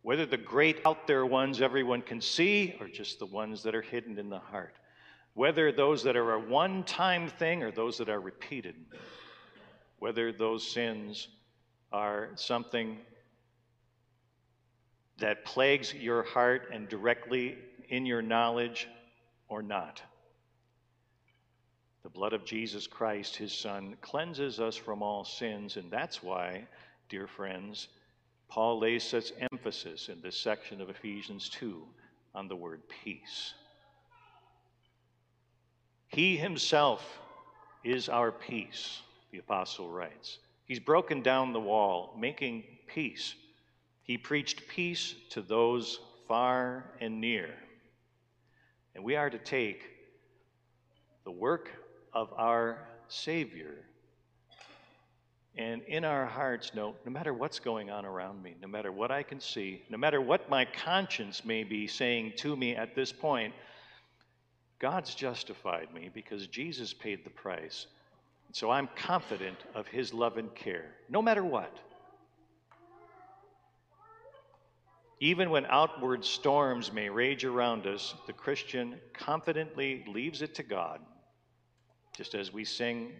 Whether 0.03 0.27
the 0.27 0.37
great 0.37 0.77
out 0.85 1.07
there 1.07 1.25
ones 1.25 1.59
everyone 1.59 2.03
can 2.03 2.21
see, 2.21 2.75
or 2.79 2.87
just 2.87 3.17
the 3.17 3.25
ones 3.25 3.63
that 3.63 3.73
are 3.73 3.81
hidden 3.81 4.19
in 4.19 4.29
the 4.29 4.37
heart. 4.37 4.75
Whether 5.33 5.71
those 5.71 6.03
that 6.03 6.15
are 6.15 6.33
a 6.33 6.39
one 6.39 6.83
time 6.83 7.27
thing 7.27 7.63
or 7.63 7.71
those 7.71 7.97
that 7.97 8.09
are 8.09 8.21
repeated 8.21 8.75
whether 10.01 10.31
those 10.31 10.67
sins 10.67 11.27
are 11.91 12.29
something 12.33 12.97
that 15.19 15.45
plagues 15.45 15.93
your 15.93 16.23
heart 16.23 16.69
and 16.73 16.89
directly 16.89 17.55
in 17.87 18.07
your 18.07 18.23
knowledge 18.23 18.87
or 19.47 19.61
not. 19.61 20.01
The 22.01 22.09
blood 22.09 22.33
of 22.33 22.43
Jesus 22.43 22.87
Christ, 22.87 23.35
his 23.35 23.53
Son, 23.53 23.95
cleanses 24.01 24.59
us 24.59 24.75
from 24.75 25.03
all 25.03 25.23
sins, 25.23 25.77
and 25.77 25.91
that's 25.91 26.23
why, 26.23 26.67
dear 27.07 27.27
friends, 27.27 27.87
Paul 28.47 28.79
lays 28.79 29.03
such 29.03 29.31
emphasis 29.51 30.09
in 30.09 30.19
this 30.19 30.35
section 30.35 30.81
of 30.81 30.89
Ephesians 30.89 31.47
2 31.49 31.79
on 32.33 32.47
the 32.47 32.55
word 32.55 32.81
peace. 33.03 33.53
He 36.07 36.37
himself 36.37 37.19
is 37.83 38.09
our 38.09 38.31
peace 38.31 39.01
the 39.31 39.39
apostle 39.39 39.89
writes. 39.89 40.39
He's 40.65 40.79
broken 40.79 41.21
down 41.21 41.53
the 41.53 41.59
wall, 41.59 42.15
making 42.19 42.63
peace. 42.87 43.35
He 44.03 44.17
preached 44.17 44.67
peace 44.67 45.15
to 45.31 45.41
those 45.41 45.99
far 46.27 46.85
and 46.99 47.19
near. 47.19 47.49
And 48.95 49.03
we 49.03 49.15
are 49.15 49.29
to 49.29 49.37
take 49.37 49.83
the 51.23 51.31
work 51.31 51.69
of 52.13 52.33
our 52.37 52.87
Savior. 53.07 53.85
And 55.57 55.81
in 55.83 56.05
our 56.05 56.25
hearts, 56.25 56.71
no, 56.73 56.95
no 57.05 57.11
matter 57.11 57.33
what's 57.33 57.59
going 57.59 57.89
on 57.89 58.05
around 58.05 58.41
me, 58.41 58.55
no 58.61 58.67
matter 58.67 58.91
what 58.91 59.11
I 59.11 59.23
can 59.23 59.39
see, 59.39 59.83
no 59.89 59.97
matter 59.97 60.21
what 60.21 60.49
my 60.49 60.65
conscience 60.65 61.43
may 61.43 61.63
be 61.63 61.87
saying 61.87 62.33
to 62.37 62.55
me 62.55 62.75
at 62.75 62.95
this 62.95 63.11
point, 63.11 63.53
God's 64.79 65.13
justified 65.13 65.93
me 65.93 66.09
because 66.13 66.47
Jesus 66.47 66.93
paid 66.93 67.23
the 67.23 67.29
price. 67.29 67.87
So 68.53 68.69
I'm 68.69 68.89
confident 68.95 69.57
of 69.73 69.87
his 69.87 70.13
love 70.13 70.37
and 70.37 70.53
care, 70.53 70.91
no 71.09 71.21
matter 71.21 71.43
what. 71.43 71.77
Even 75.21 75.51
when 75.51 75.65
outward 75.67 76.25
storms 76.25 76.91
may 76.91 77.07
rage 77.07 77.45
around 77.45 77.85
us, 77.85 78.15
the 78.27 78.33
Christian 78.33 78.95
confidently 79.13 80.03
leaves 80.07 80.41
it 80.41 80.55
to 80.55 80.63
God, 80.63 80.99
just 82.17 82.33
as 82.33 82.51
we 82.51 82.65
sing 82.65 83.11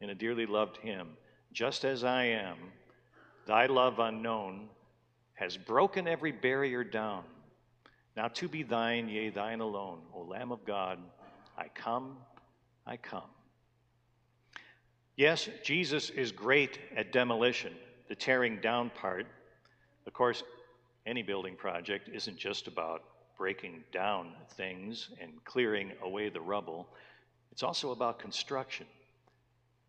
in 0.00 0.10
a 0.10 0.14
dearly 0.14 0.46
loved 0.46 0.76
hymn 0.76 1.16
Just 1.52 1.84
as 1.84 2.04
I 2.04 2.24
am, 2.24 2.58
thy 3.46 3.66
love 3.66 3.98
unknown 3.98 4.68
has 5.34 5.56
broken 5.56 6.06
every 6.06 6.32
barrier 6.32 6.84
down. 6.84 7.24
Now 8.16 8.28
to 8.28 8.48
be 8.48 8.62
thine, 8.62 9.08
yea, 9.08 9.30
thine 9.30 9.60
alone, 9.60 10.00
O 10.14 10.20
Lamb 10.22 10.52
of 10.52 10.64
God, 10.64 10.98
I 11.56 11.68
come, 11.68 12.18
I 12.86 12.96
come. 12.96 13.30
Yes, 15.16 15.48
Jesus 15.62 16.10
is 16.10 16.32
great 16.32 16.78
at 16.96 17.12
demolition, 17.12 17.72
the 18.08 18.16
tearing 18.16 18.60
down 18.60 18.90
part. 18.90 19.26
Of 20.06 20.12
course, 20.12 20.42
any 21.06 21.22
building 21.22 21.54
project 21.54 22.08
isn't 22.12 22.36
just 22.36 22.66
about 22.66 23.02
breaking 23.38 23.84
down 23.92 24.32
things 24.56 25.10
and 25.20 25.32
clearing 25.44 25.92
away 26.02 26.30
the 26.30 26.40
rubble, 26.40 26.88
it's 27.52 27.62
also 27.62 27.92
about 27.92 28.18
construction. 28.18 28.86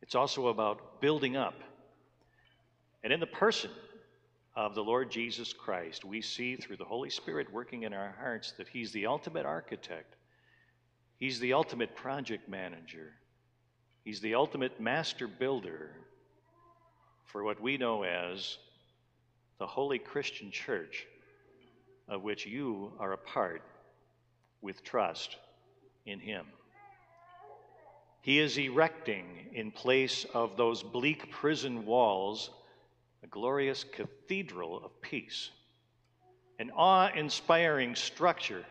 It's 0.01 0.13
also 0.13 0.47
about 0.47 1.01
building 1.01 1.35
up. 1.35 1.55
And 3.03 3.11
in 3.11 3.19
the 3.19 3.25
person 3.25 3.71
of 4.55 4.75
the 4.75 4.83
Lord 4.83 5.09
Jesus 5.09 5.51
Christ, 5.51 6.05
we 6.05 6.21
see 6.21 6.55
through 6.55 6.77
the 6.77 6.85
Holy 6.85 7.09
Spirit 7.09 7.51
working 7.51 7.83
in 7.83 7.93
our 7.93 8.15
hearts 8.19 8.53
that 8.57 8.67
He's 8.67 8.91
the 8.91 9.07
ultimate 9.07 9.45
architect, 9.45 10.15
He's 11.17 11.39
the 11.39 11.53
ultimate 11.53 11.95
project 11.95 12.47
manager, 12.47 13.13
He's 14.05 14.21
the 14.21 14.35
ultimate 14.35 14.79
master 14.79 15.27
builder 15.27 15.89
for 17.25 17.43
what 17.43 17.59
we 17.59 17.77
know 17.77 18.03
as 18.03 18.59
the 19.57 19.65
Holy 19.65 19.97
Christian 19.97 20.51
Church, 20.51 21.07
of 22.07 22.21
which 22.21 22.45
you 22.45 22.91
are 22.99 23.13
a 23.13 23.17
part 23.17 23.63
with 24.61 24.83
trust 24.83 25.37
in 26.05 26.19
Him. 26.19 26.45
He 28.21 28.39
is 28.39 28.59
erecting 28.59 29.25
in 29.53 29.71
place 29.71 30.25
of 30.35 30.55
those 30.55 30.83
bleak 30.83 31.31
prison 31.31 31.83
walls 31.87 32.51
a 33.23 33.27
glorious 33.27 33.83
cathedral 33.83 34.85
of 34.85 35.01
peace, 35.01 35.49
an 36.59 36.69
awe 36.75 37.09
inspiring 37.15 37.95
structure 37.95 38.63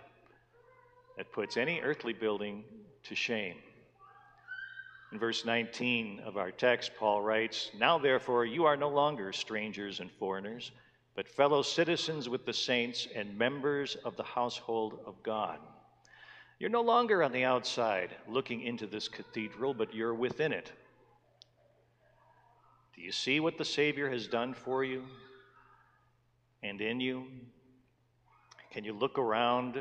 that 1.17 1.33
puts 1.33 1.57
any 1.57 1.81
earthly 1.81 2.13
building 2.13 2.63
to 3.03 3.17
shame. 3.17 3.57
In 5.15 5.21
verse 5.21 5.45
19 5.45 6.23
of 6.27 6.37
our 6.37 6.51
text, 6.51 6.91
Paul 6.99 7.23
writes, 7.23 7.71
Now 7.79 7.99
therefore 7.99 8.45
you 8.47 8.65
are 8.65 8.77
no 8.77 8.89
longer 8.89 9.33
strangers 9.33 10.01
and 10.01 10.11
foreigners, 10.11 10.73
but 11.15 11.29
fellow 11.29 11.63
citizens 11.63 12.29
with 12.29 12.45
the 12.45 12.53
saints 12.53 13.07
and 13.15 13.39
members 13.39 13.95
of 14.05 14.17
the 14.17 14.25
household 14.25 14.99
of 15.07 15.23
God. 15.23 15.61
You're 16.59 16.69
no 16.69 16.83
longer 16.83 17.23
on 17.23 17.31
the 17.31 17.45
outside 17.45 18.11
looking 18.27 18.63
into 18.63 18.89
this 18.89 19.07
cathedral, 19.07 19.73
but 19.73 19.95
you're 19.95 20.15
within 20.15 20.53
it 20.53 20.73
do 22.97 23.03
you 23.03 23.13
see 23.13 23.39
what 23.39 23.57
the 23.57 23.65
Savior 23.65 24.11
has 24.11 24.27
done 24.27 24.53
for 24.53 24.83
you 24.83 25.05
and 26.65 26.81
in 26.81 27.01
you? 27.01 27.27
Can 28.73 28.83
you 28.83 28.93
look 28.93 29.17
around 29.17 29.81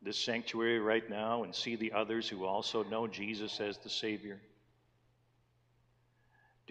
this 0.00 0.18
sanctuary 0.18 0.78
right 0.78 1.08
now 1.10 1.44
and 1.44 1.54
see 1.54 1.76
the 1.76 1.92
others 1.92 2.28
who 2.28 2.46
also 2.46 2.82
know 2.84 3.06
Jesus 3.06 3.60
as 3.60 3.76
the 3.76 3.90
Savior? 3.90 4.40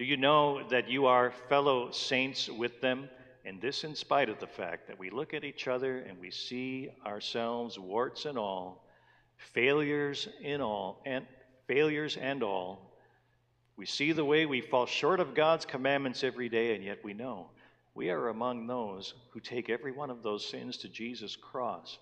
Do 0.00 0.06
you 0.06 0.16
know 0.16 0.66
that 0.70 0.88
you 0.88 1.04
are 1.04 1.30
fellow 1.50 1.90
saints 1.90 2.48
with 2.48 2.80
them? 2.80 3.10
And 3.44 3.60
this, 3.60 3.84
in 3.84 3.94
spite 3.94 4.30
of 4.30 4.40
the 4.40 4.46
fact 4.46 4.88
that 4.88 4.98
we 4.98 5.10
look 5.10 5.34
at 5.34 5.44
each 5.44 5.68
other 5.68 5.98
and 5.98 6.18
we 6.18 6.30
see 6.30 6.88
ourselves, 7.04 7.78
warts 7.78 8.24
and 8.24 8.38
all, 8.38 8.82
failures 9.36 10.26
in 10.40 10.62
all, 10.62 11.02
and 11.04 11.26
failures 11.66 12.16
and 12.16 12.42
all, 12.42 12.96
we 13.76 13.84
see 13.84 14.12
the 14.12 14.24
way 14.24 14.46
we 14.46 14.62
fall 14.62 14.86
short 14.86 15.20
of 15.20 15.34
God's 15.34 15.66
commandments 15.66 16.24
every 16.24 16.48
day, 16.48 16.74
and 16.74 16.82
yet 16.82 17.04
we 17.04 17.12
know 17.12 17.50
we 17.94 18.08
are 18.08 18.28
among 18.28 18.66
those 18.66 19.12
who 19.32 19.40
take 19.40 19.68
every 19.68 19.92
one 19.92 20.08
of 20.08 20.22
those 20.22 20.48
sins 20.48 20.78
to 20.78 20.88
Jesus' 20.88 21.36
cross. 21.36 21.98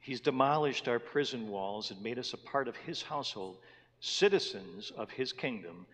He's 0.00 0.22
demolished 0.22 0.88
our 0.88 0.98
prison 0.98 1.48
walls 1.48 1.90
and 1.90 2.02
made 2.02 2.18
us 2.18 2.32
a 2.32 2.38
part 2.38 2.66
of 2.66 2.76
His 2.76 3.02
household, 3.02 3.58
citizens 4.00 4.90
of 4.96 5.10
His 5.10 5.34
kingdom, 5.34 5.84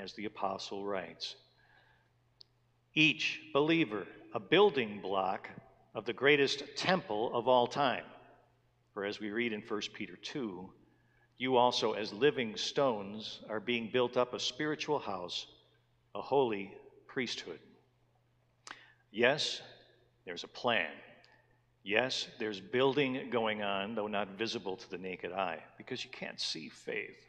as 0.00 0.12
the 0.12 0.26
apostle 0.26 0.84
writes. 0.84 1.36
Each 2.94 3.40
believer, 3.52 4.06
a 4.34 4.40
building 4.40 5.00
block 5.00 5.48
of 5.94 6.04
the 6.04 6.12
greatest 6.12 6.62
temple 6.76 7.34
of 7.34 7.48
all 7.48 7.66
time. 7.66 8.04
For 8.94 9.04
as 9.04 9.20
we 9.20 9.30
read 9.30 9.52
in 9.52 9.60
1 9.60 9.80
Peter 9.94 10.16
2, 10.16 10.68
you 11.38 11.56
also, 11.56 11.92
as 11.92 12.12
living 12.12 12.56
stones, 12.56 13.40
are 13.50 13.60
being 13.60 13.90
built 13.92 14.16
up 14.16 14.32
a 14.32 14.40
spiritual 14.40 14.98
house, 14.98 15.46
a 16.14 16.20
holy 16.22 16.72
priesthood. 17.06 17.58
Yes, 19.10 19.60
there's 20.24 20.44
a 20.44 20.48
plan. 20.48 20.90
Yes, 21.84 22.26
there's 22.38 22.60
building 22.60 23.28
going 23.30 23.62
on, 23.62 23.94
though 23.94 24.06
not 24.06 24.38
visible 24.38 24.76
to 24.76 24.90
the 24.90 24.98
naked 24.98 25.32
eye, 25.32 25.62
because 25.76 26.04
you 26.04 26.10
can't 26.10 26.40
see 26.40 26.68
faith. 26.68 27.24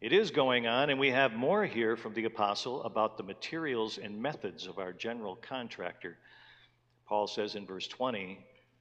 It 0.00 0.12
is 0.12 0.30
going 0.30 0.68
on, 0.68 0.90
and 0.90 1.00
we 1.00 1.10
have 1.10 1.32
more 1.32 1.64
here 1.64 1.96
from 1.96 2.14
the 2.14 2.26
apostle 2.26 2.84
about 2.84 3.16
the 3.16 3.24
materials 3.24 3.98
and 3.98 4.22
methods 4.22 4.68
of 4.68 4.78
our 4.78 4.92
general 4.92 5.34
contractor. 5.34 6.16
Paul 7.08 7.26
says 7.26 7.56
in 7.56 7.66
verse 7.66 7.88
20, 7.88 8.38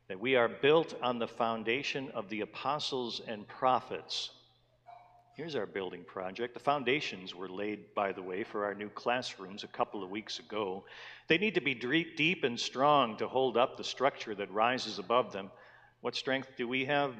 that 0.10 0.20
we 0.20 0.36
are 0.36 0.48
built 0.48 0.94
on 1.02 1.18
the 1.18 1.28
foundation 1.28 2.12
of 2.12 2.30
the 2.30 2.42
apostles 2.42 3.22
and 3.28 3.48
prophets. 3.48 4.30
Here's 5.36 5.56
our 5.56 5.66
building 5.66 6.04
project. 6.04 6.54
The 6.54 6.60
foundations 6.60 7.34
were 7.34 7.50
laid, 7.50 7.94
by 7.96 8.12
the 8.12 8.22
way, 8.22 8.44
for 8.44 8.64
our 8.66 8.76
new 8.76 8.90
classrooms 8.90 9.64
a 9.64 9.68
couple 9.68 10.04
of 10.04 10.12
weeks 10.12 10.38
ago. 10.38 10.86
They 11.28 11.40
need 11.40 11.56
to 11.56 11.62
be 11.62 11.74
deep 11.74 12.44
and 12.44 12.60
strong 12.60 13.18
to 13.18 13.28
hold 13.28 13.58
up 13.58 13.76
the 13.76 13.84
structure 13.84 14.36
that 14.36 14.52
rises 14.52 14.98
above 15.00 15.34
them. 15.34 15.50
What 16.02 16.16
strength 16.16 16.50
do 16.58 16.68
we 16.68 16.86
have? 16.86 17.16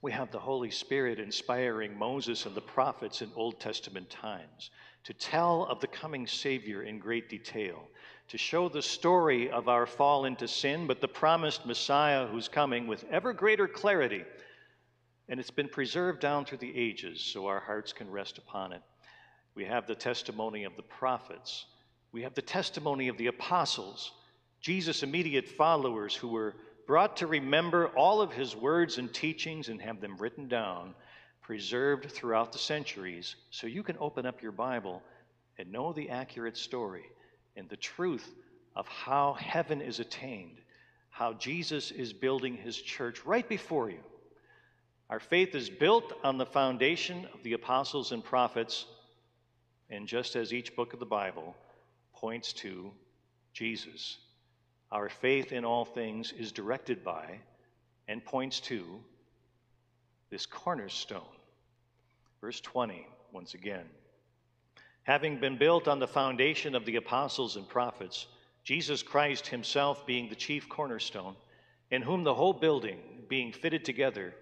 We 0.00 0.12
have 0.12 0.30
the 0.30 0.38
Holy 0.38 0.70
Spirit 0.70 1.18
inspiring 1.18 1.98
Moses 1.98 2.46
and 2.46 2.54
the 2.54 2.60
prophets 2.60 3.20
in 3.20 3.30
Old 3.34 3.58
Testament 3.58 4.08
times 4.08 4.70
to 5.04 5.12
tell 5.12 5.64
of 5.64 5.80
the 5.80 5.88
coming 5.88 6.26
Savior 6.26 6.82
in 6.82 6.98
great 6.98 7.28
detail 7.28 7.88
to 8.28 8.38
show 8.38 8.68
the 8.68 8.82
story 8.82 9.50
of 9.50 9.68
our 9.68 9.86
fall 9.86 10.26
into 10.26 10.46
sin, 10.46 10.86
but 10.86 11.00
the 11.00 11.08
promised 11.08 11.66
Messiah 11.66 12.26
who's 12.26 12.46
coming 12.46 12.86
with 12.86 13.04
ever 13.10 13.32
greater 13.32 13.66
clarity. 13.66 14.22
And 15.28 15.40
it's 15.40 15.50
been 15.50 15.68
preserved 15.68 16.20
down 16.20 16.44
through 16.44 16.58
the 16.58 16.76
ages 16.76 17.20
so 17.20 17.46
our 17.46 17.60
hearts 17.60 17.92
can 17.92 18.10
rest 18.10 18.38
upon 18.38 18.72
it. 18.72 18.82
We 19.54 19.64
have 19.64 19.86
the 19.86 19.94
testimony 19.94 20.64
of 20.64 20.76
the 20.76 20.82
prophets, 20.82 21.66
we 22.12 22.22
have 22.22 22.34
the 22.34 22.42
testimony 22.42 23.08
of 23.08 23.18
the 23.18 23.26
apostles, 23.26 24.12
Jesus' 24.60 25.02
immediate 25.02 25.48
followers 25.48 26.14
who 26.14 26.28
were 26.28 26.54
brought 26.88 27.18
to 27.18 27.26
remember 27.26 27.88
all 27.88 28.22
of 28.22 28.32
his 28.32 28.56
words 28.56 28.96
and 28.96 29.12
teachings 29.12 29.68
and 29.68 29.80
have 29.82 30.00
them 30.00 30.16
written 30.16 30.48
down, 30.48 30.94
preserved 31.42 32.10
throughout 32.10 32.50
the 32.50 32.58
centuries, 32.58 33.36
so 33.50 33.66
you 33.66 33.82
can 33.82 33.98
open 34.00 34.24
up 34.24 34.40
your 34.40 34.52
Bible 34.52 35.02
and 35.58 35.70
know 35.70 35.92
the 35.92 36.08
accurate 36.08 36.56
story 36.56 37.04
and 37.56 37.68
the 37.68 37.76
truth 37.76 38.34
of 38.74 38.88
how 38.88 39.34
heaven 39.34 39.82
is 39.82 40.00
attained, 40.00 40.62
how 41.10 41.34
Jesus 41.34 41.90
is 41.90 42.14
building 42.14 42.56
his 42.56 42.80
church 42.80 43.22
right 43.26 43.46
before 43.46 43.90
you. 43.90 44.00
Our 45.10 45.20
faith 45.20 45.54
is 45.54 45.68
built 45.68 46.14
on 46.24 46.38
the 46.38 46.46
foundation 46.46 47.28
of 47.34 47.42
the 47.42 47.52
apostles 47.52 48.12
and 48.12 48.24
prophets, 48.24 48.86
and 49.90 50.08
just 50.08 50.36
as 50.36 50.54
each 50.54 50.74
book 50.74 50.94
of 50.94 51.00
the 51.00 51.04
Bible 51.06 51.54
points 52.14 52.54
to 52.54 52.90
Jesus, 53.52 54.16
our 54.90 55.08
faith 55.08 55.52
in 55.52 55.64
all 55.64 55.84
things 55.84 56.32
is 56.32 56.52
directed 56.52 57.04
by 57.04 57.40
and 58.08 58.24
points 58.24 58.60
to 58.60 58.84
this 60.30 60.46
cornerstone. 60.46 61.22
Verse 62.40 62.60
20, 62.60 63.06
once 63.32 63.54
again 63.54 63.84
having 65.08 65.40
been 65.40 65.56
built 65.56 65.88
on 65.88 65.98
the 65.98 66.06
foundation 66.06 66.74
of 66.74 66.84
the 66.84 66.96
apostles 66.96 67.56
and 67.56 67.66
prophets, 67.66 68.26
Jesus 68.62 69.02
Christ 69.02 69.46
himself 69.46 70.06
being 70.06 70.28
the 70.28 70.34
chief 70.34 70.68
cornerstone, 70.68 71.34
in 71.90 72.02
whom 72.02 72.24
the 72.24 72.34
whole 72.34 72.52
building, 72.52 72.98
being 73.26 73.50
fitted 73.50 73.86
together, 73.86 74.34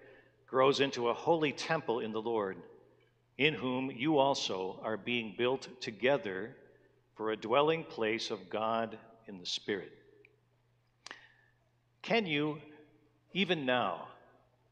grows 0.49 0.81
into 0.81 1.09
a 1.09 1.15
holy 1.15 1.53
temple 1.53 2.01
in 2.01 2.11
the 2.11 2.21
Lord, 2.21 2.57
in 3.39 3.55
whom 3.55 3.93
you 3.93 4.19
also 4.19 4.81
are 4.83 4.97
being 4.97 5.37
built 5.39 5.69
together 5.81 6.57
for 7.15 7.31
a 7.31 7.37
dwelling 7.37 7.85
place 7.85 8.33
of 8.33 8.51
God 8.51 8.99
in 9.29 9.39
the 9.39 9.47
Spirit. 9.47 9.93
Can 12.07 12.25
you, 12.25 12.59
even 13.33 13.67
now, 13.67 14.07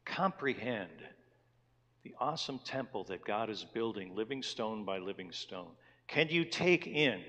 comprehend 0.05 0.89
the 2.03 2.15
awesome 2.17 2.59
temple 2.59 3.03
that 3.09 3.25
God 3.25 3.49
is 3.49 3.65
building, 3.73 4.15
living 4.15 4.41
stone 4.41 4.85
by 4.85 4.99
living 4.99 5.33
stone? 5.33 5.71
Can 6.07 6.29
you 6.29 6.45
take 6.45 6.87
in 6.87 7.21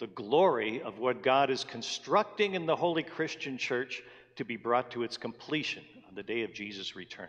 the 0.00 0.08
glory 0.08 0.82
of 0.82 0.98
what 0.98 1.22
God 1.22 1.48
is 1.48 1.62
constructing 1.62 2.54
in 2.54 2.66
the 2.66 2.74
Holy 2.74 3.04
Christian 3.04 3.56
Church 3.56 4.02
to 4.34 4.44
be 4.44 4.56
brought 4.56 4.90
to 4.90 5.04
its 5.04 5.16
completion 5.16 5.84
on 6.08 6.16
the 6.16 6.24
day 6.24 6.42
of 6.42 6.52
Jesus' 6.52 6.96
return? 6.96 7.28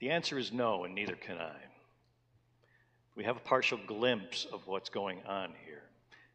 The 0.00 0.10
answer 0.10 0.38
is 0.38 0.52
no, 0.52 0.84
and 0.84 0.94
neither 0.94 1.16
can 1.16 1.38
I. 1.38 1.56
We 3.16 3.24
have 3.24 3.38
a 3.38 3.40
partial 3.40 3.80
glimpse 3.86 4.46
of 4.52 4.66
what's 4.66 4.90
going 4.90 5.22
on 5.26 5.54
here. 5.64 5.84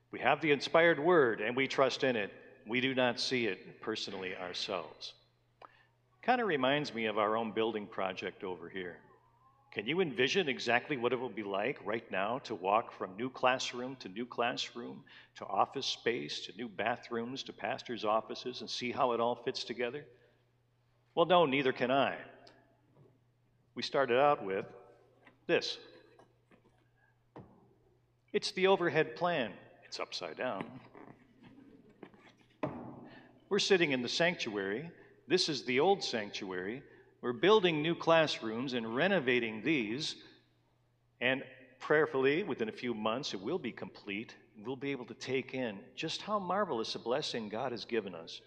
We 0.10 0.18
have 0.22 0.42
the 0.42 0.52
inspired 0.52 1.00
word 1.00 1.42
and 1.42 1.56
we 1.56 1.68
trust 1.68 2.04
in 2.04 2.16
it. 2.16 2.34
We 2.66 2.82
do 2.82 2.96
not 2.96 3.20
see 3.20 3.48
it 3.48 3.82
personally 3.82 4.36
ourselves. 4.36 5.14
Kind 6.22 6.40
of 6.40 6.48
reminds 6.48 6.94
me 6.94 7.06
of 7.06 7.18
our 7.18 7.36
own 7.36 7.52
building 7.52 7.86
project 7.86 8.44
over 8.44 8.70
here. 8.70 8.98
Can 9.74 9.88
you 9.88 10.02
envision 10.02 10.48
exactly 10.48 10.98
what 10.98 11.14
it 11.14 11.20
will 11.20 11.30
be 11.30 11.44
like 11.44 11.80
right 11.84 12.10
now 12.12 12.40
to 12.44 12.54
walk 12.54 12.94
from 12.94 13.18
new 13.18 13.30
classroom 13.30 13.96
to 13.98 14.08
new 14.08 14.26
classroom 14.26 15.04
to 15.38 15.46
office 15.46 15.88
space 15.88 16.46
to 16.46 16.56
new 16.56 16.70
bathrooms 16.70 17.42
to 17.44 17.54
pastors' 17.54 18.06
offices 18.06 18.62
and 18.62 18.70
see 18.70 18.92
how 18.92 19.14
it 19.14 19.20
all 19.20 19.36
fits 19.36 19.64
together? 19.64 20.06
Well, 21.16 21.26
no, 21.26 21.46
neither 21.46 21.74
can 21.74 21.90
I. 21.90 22.16
We 23.76 23.82
started 23.82 24.20
out 24.20 24.46
with 24.46 24.66
this 25.48 25.78
it's 28.32 28.52
the 28.52 28.68
overhead 28.68 29.16
plan, 29.16 29.52
it's 29.86 30.00
upside 30.00 30.38
down. 30.38 30.66
We're 33.54 33.60
sitting 33.60 33.92
in 33.92 34.02
the 34.02 34.10
sanctuary. 34.10 34.90
This 35.28 35.48
is 35.48 35.64
the 35.64 35.80
old 35.80 36.04
sanctuary. 36.04 36.82
We're 37.22 37.34
building 37.34 37.84
new 37.84 37.94
classrooms 37.94 38.74
and 38.74 38.96
renovating 38.96 39.62
these. 39.62 40.16
And 41.22 41.44
prayerfully, 41.80 42.42
within 42.42 42.68
a 42.68 42.72
few 42.72 42.96
months, 42.96 43.36
it 43.36 43.40
will 43.40 43.60
be 43.60 43.72
complete. 43.72 44.34
We'll 44.66 44.76
be 44.76 44.90
able 44.90 45.06
to 45.06 45.14
take 45.14 45.54
in 45.54 45.78
just 45.96 46.24
how 46.24 46.40
marvelous 46.40 46.96
a 46.96 47.00
blessing 47.00 47.48
God 47.48 47.72
has 47.72 47.86
given 47.86 48.16
us 48.16 48.42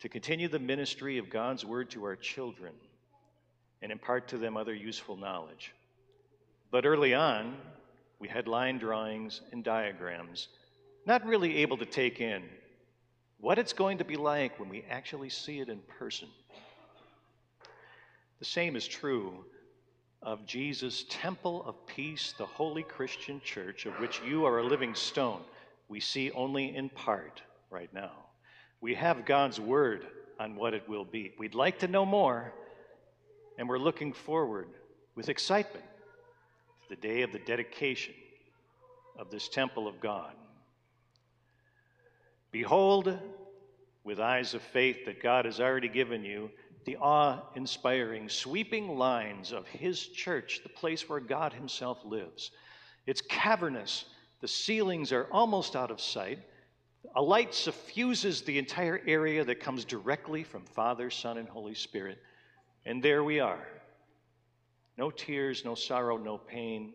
to 0.00 0.08
continue 0.08 0.48
the 0.48 0.58
ministry 0.58 1.18
of 1.18 1.30
God's 1.30 1.64
Word 1.64 1.88
to 1.90 2.02
our 2.02 2.16
children 2.16 2.72
and 3.82 3.92
impart 3.92 4.26
to 4.30 4.36
them 4.36 4.56
other 4.56 4.74
useful 4.74 5.16
knowledge. 5.16 5.74
But 6.72 6.86
early 6.86 7.14
on, 7.14 7.56
we 8.18 8.26
had 8.26 8.48
line 8.48 8.78
drawings 8.78 9.42
and 9.52 9.62
diagrams, 9.62 10.48
not 11.06 11.24
really 11.24 11.58
able 11.58 11.76
to 11.76 11.86
take 11.86 12.20
in 12.20 12.42
what 13.42 13.58
it's 13.58 13.72
going 13.72 13.98
to 13.98 14.04
be 14.04 14.16
like 14.16 14.58
when 14.60 14.68
we 14.68 14.84
actually 14.88 15.28
see 15.28 15.58
it 15.58 15.68
in 15.68 15.80
person. 15.98 16.28
The 18.38 18.44
same 18.44 18.76
is 18.76 18.86
true 18.86 19.44
of 20.22 20.46
Jesus' 20.46 21.04
temple 21.10 21.64
of 21.66 21.84
peace, 21.84 22.34
the 22.38 22.46
holy 22.46 22.84
Christian 22.84 23.40
church, 23.44 23.84
of 23.84 23.94
which 23.94 24.22
you 24.24 24.46
are 24.46 24.60
a 24.60 24.64
living 24.64 24.94
stone. 24.94 25.40
We 25.88 25.98
see 25.98 26.30
only 26.30 26.76
in 26.76 26.88
part 26.88 27.42
right 27.68 27.92
now. 27.92 28.12
We 28.80 28.94
have 28.94 29.26
God's 29.26 29.58
word 29.58 30.06
on 30.38 30.54
what 30.54 30.72
it 30.72 30.88
will 30.88 31.04
be. 31.04 31.32
We'd 31.36 31.56
like 31.56 31.80
to 31.80 31.88
know 31.88 32.06
more, 32.06 32.52
and 33.58 33.68
we're 33.68 33.76
looking 33.76 34.12
forward 34.12 34.68
with 35.16 35.28
excitement 35.28 35.84
to 35.84 36.94
the 36.94 37.08
day 37.08 37.22
of 37.22 37.32
the 37.32 37.40
dedication 37.40 38.14
of 39.18 39.32
this 39.32 39.48
temple 39.48 39.88
of 39.88 40.00
God. 40.00 40.32
Behold, 42.52 43.18
with 44.04 44.20
eyes 44.20 44.54
of 44.54 44.62
faith 44.62 45.06
that 45.06 45.22
God 45.22 45.46
has 45.46 45.58
already 45.58 45.88
given 45.88 46.24
you, 46.24 46.50
the 46.84 46.96
awe 46.96 47.40
inspiring, 47.54 48.28
sweeping 48.28 48.96
lines 48.98 49.52
of 49.52 49.66
His 49.66 50.08
church, 50.08 50.60
the 50.62 50.68
place 50.68 51.08
where 51.08 51.20
God 51.20 51.52
Himself 51.52 52.04
lives. 52.04 52.50
It's 53.06 53.22
cavernous, 53.22 54.04
the 54.40 54.48
ceilings 54.48 55.12
are 55.12 55.28
almost 55.30 55.76
out 55.76 55.90
of 55.90 56.00
sight. 56.00 56.40
A 57.16 57.22
light 57.22 57.54
suffuses 57.54 58.42
the 58.42 58.58
entire 58.58 59.00
area 59.06 59.44
that 59.44 59.60
comes 59.60 59.84
directly 59.84 60.42
from 60.44 60.64
Father, 60.64 61.10
Son, 61.10 61.38
and 61.38 61.48
Holy 61.48 61.74
Spirit. 61.74 62.18
And 62.84 63.02
there 63.02 63.24
we 63.24 63.40
are. 63.40 63.66
No 64.98 65.10
tears, 65.10 65.64
no 65.64 65.74
sorrow, 65.74 66.16
no 66.16 66.38
pain, 66.38 66.92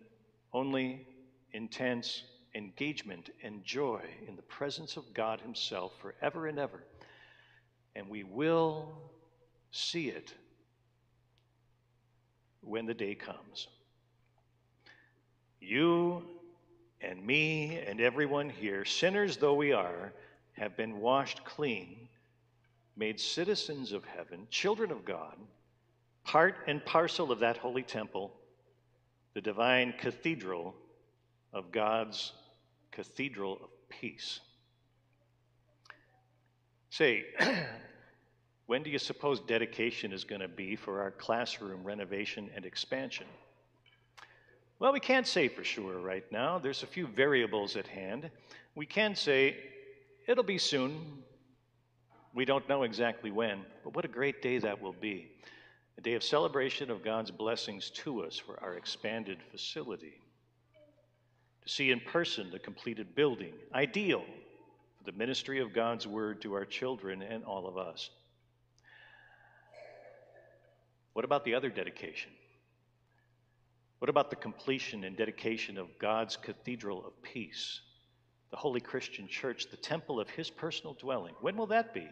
only 0.54 1.08
intense 1.54 2.24
engagement 2.58 3.30
and 3.44 3.64
joy 3.64 4.02
in 4.28 4.36
the 4.36 4.42
presence 4.42 4.98
of 4.98 5.14
God 5.14 5.40
Himself 5.40 5.94
forever 6.02 6.48
and 6.48 6.58
ever. 6.58 6.84
And 7.96 8.10
we 8.10 8.24
will 8.24 8.92
see 9.72 10.10
it 10.10 10.34
when 12.62 12.86
the 12.86 12.94
day 12.94 13.16
comes. 13.16 13.68
You 15.62 16.24
and 17.02 17.26
me 17.26 17.80
and 17.86 18.02
everyone 18.02 18.50
here, 18.50 18.84
sinners 18.86 19.38
though 19.38 19.54
we 19.54 19.72
are, 19.72 20.12
have 20.54 20.76
been 20.76 21.00
washed 21.00 21.44
clean, 21.46 22.08
made 22.96 23.20
citizens 23.20 23.92
of 23.92 24.04
heaven, 24.06 24.48
children 24.50 24.92
of 24.92 25.06
God, 25.06 25.36
part 26.24 26.56
and 26.66 26.84
parcel 26.84 27.32
of 27.32 27.40
that 27.40 27.58
holy 27.58 27.84
temple, 27.84 28.32
the 29.36 29.42
divine 29.42 29.94
cathedral 30.00 30.74
of 31.54 31.72
God's 31.72 32.34
cathedral 32.98 33.60
of 33.64 33.70
peace. 33.90 34.40
Say, 36.90 37.26
When 38.68 38.84
do 38.84 38.90
you 38.90 39.00
suppose 39.00 39.40
dedication 39.40 40.12
is 40.12 40.26
going 40.26 40.42
to 40.42 40.50
be 40.50 40.76
for 40.76 41.02
our 41.02 41.12
classroom 41.12 41.84
renovation 41.84 42.50
and 42.54 42.66
expansion? 42.66 43.28
Well, 44.80 44.92
we 44.92 45.00
can't 45.00 45.26
say 45.26 45.48
for 45.48 45.64
sure 45.64 46.00
right 46.00 46.30
now. 46.32 46.60
There's 46.60 46.84
a 46.84 46.88
few 46.88 47.08
variables 47.08 47.78
at 47.78 47.88
hand. 47.88 48.30
We 48.76 48.86
can 48.86 49.16
say 49.16 49.56
it'll 50.28 50.44
be 50.44 50.58
soon. 50.58 51.24
We 52.34 52.44
don't 52.44 52.68
know 52.68 52.84
exactly 52.84 53.32
when, 53.32 53.62
but 53.86 53.96
what 53.96 54.04
a 54.04 54.10
great 54.10 54.42
day 54.42 54.58
that 54.58 54.82
will 54.82 54.96
be. 55.00 55.32
A 55.98 56.02
day 56.02 56.14
of 56.14 56.24
celebration 56.24 56.92
of 56.92 57.04
God's 57.04 57.32
blessings 57.32 57.90
to 57.92 58.26
us 58.26 58.38
for 58.38 58.62
our 58.62 58.74
expanded 58.74 59.38
facility. 59.50 60.20
See 61.68 61.92
in 61.92 62.00
person 62.00 62.50
the 62.50 62.60
completed 62.60 63.14
building, 63.14 63.52
ideal 63.74 64.24
for 64.98 65.04
the 65.04 65.12
ministry 65.12 65.60
of 65.60 65.74
God's 65.74 66.08
word 66.08 66.42
to 66.44 66.54
our 66.54 66.64
children 66.64 67.22
and 67.22 67.44
all 67.44 67.68
of 67.68 67.78
us. 67.78 68.10
What 71.12 71.26
about 71.26 71.44
the 71.44 71.56
other 71.56 71.70
dedication? 71.70 72.32
What 74.00 74.08
about 74.08 74.30
the 74.30 74.38
completion 74.38 75.04
and 75.04 75.18
dedication 75.18 75.78
of 75.78 75.88
God's 76.00 76.38
cathedral 76.38 77.06
of 77.06 77.22
peace, 77.22 77.82
the 78.50 78.56
Holy 78.56 78.80
Christian 78.80 79.28
Church, 79.28 79.70
the 79.70 79.76
temple 79.76 80.22
of 80.22 80.30
His 80.30 80.50
personal 80.50 80.94
dwelling? 80.94 81.34
When 81.42 81.58
will 81.58 81.68
that 81.68 81.94
be? 81.94 82.08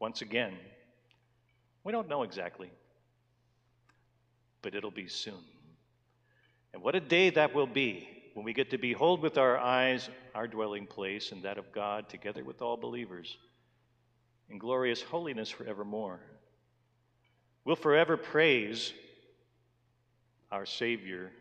Once 0.00 0.22
again, 0.22 0.54
we 1.84 1.92
don't 1.92 2.08
know 2.08 2.24
exactly, 2.24 2.72
but 4.60 4.74
it'll 4.74 4.90
be 4.90 5.06
soon. 5.06 5.44
And 6.74 6.82
what 6.82 6.96
a 6.96 7.00
day 7.00 7.30
that 7.30 7.54
will 7.54 7.68
be 7.68 8.15
when 8.36 8.44
we 8.44 8.52
get 8.52 8.68
to 8.68 8.76
behold 8.76 9.22
with 9.22 9.38
our 9.38 9.56
eyes 9.56 10.10
our 10.34 10.46
dwelling 10.46 10.86
place 10.86 11.32
and 11.32 11.42
that 11.42 11.56
of 11.56 11.72
God 11.72 12.06
together 12.06 12.44
with 12.44 12.60
all 12.60 12.76
believers 12.76 13.38
in 14.50 14.58
glorious 14.58 15.00
holiness 15.00 15.48
forevermore. 15.48 16.20
We'll 17.64 17.76
forever 17.76 18.18
praise 18.18 18.92
our 20.52 20.66
Savior, 20.66 21.32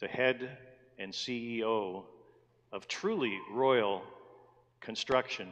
the 0.00 0.08
head 0.08 0.58
and 0.98 1.12
CEO 1.12 2.02
of 2.72 2.88
truly 2.88 3.38
royal 3.52 4.02
construction 4.80 5.50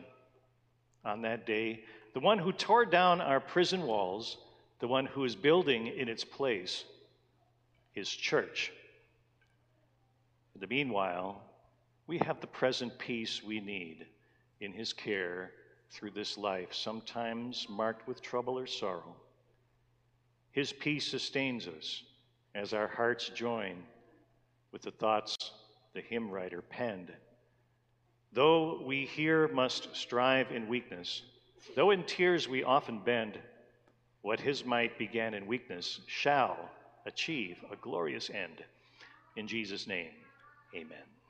on 1.05 1.23
that 1.23 1.47
day, 1.47 1.85
the 2.13 2.19
one 2.19 2.39
who 2.39 2.51
tore 2.51 2.87
down 2.87 3.21
our 3.21 3.39
prison 3.39 3.85
walls, 3.85 4.37
the 4.81 4.89
one 4.89 5.07
who 5.07 5.23
is 5.23 5.37
building 5.37 5.87
in 5.87 6.09
its 6.09 6.25
place 6.25 6.83
his 7.93 8.09
church. 8.09 8.73
In 10.55 10.61
the 10.61 10.67
meanwhile, 10.67 11.43
we 12.07 12.19
have 12.19 12.41
the 12.41 12.47
present 12.47 12.97
peace 12.99 13.43
we 13.43 13.61
need 13.61 14.07
in 14.61 14.73
his 14.73 14.93
care 14.93 15.53
through 15.91 16.11
this 16.11 16.39
life, 16.39 16.73
sometimes 16.73 17.67
marked 17.69 18.07
with 18.07 18.23
trouble 18.23 18.59
or 18.59 18.67
sorrow. 18.67 19.17
His 20.53 20.73
peace 20.73 21.07
sustains 21.07 21.67
us 21.67 22.03
as 22.55 22.73
our 22.73 22.87
hearts 22.87 23.29
join 23.31 23.83
with 24.71 24.83
the 24.83 24.91
thoughts 24.93 25.53
the 25.95 26.01
hymn 26.01 26.31
writer 26.31 26.63
penned. 26.63 27.13
Though 28.33 28.83
we 28.83 29.07
here 29.07 29.49
must 29.49 29.95
strive 29.95 30.51
in 30.51 30.69
weakness, 30.69 31.23
though 31.75 31.91
in 31.91 32.05
tears 32.05 32.49
we 32.49 32.65
often 32.65 33.01
bend, 33.01 33.39
what 34.23 34.41
his 34.41 34.65
might 34.65 34.99
began 34.99 35.35
in 35.35 35.47
weakness 35.47 36.01
shall 36.07 36.71
achieve 37.07 37.59
a 37.71 37.77
glorious 37.77 38.31
end. 38.31 38.65
In 39.37 39.47
Jesus' 39.47 39.87
name, 39.87 40.11
amen. 40.75 41.14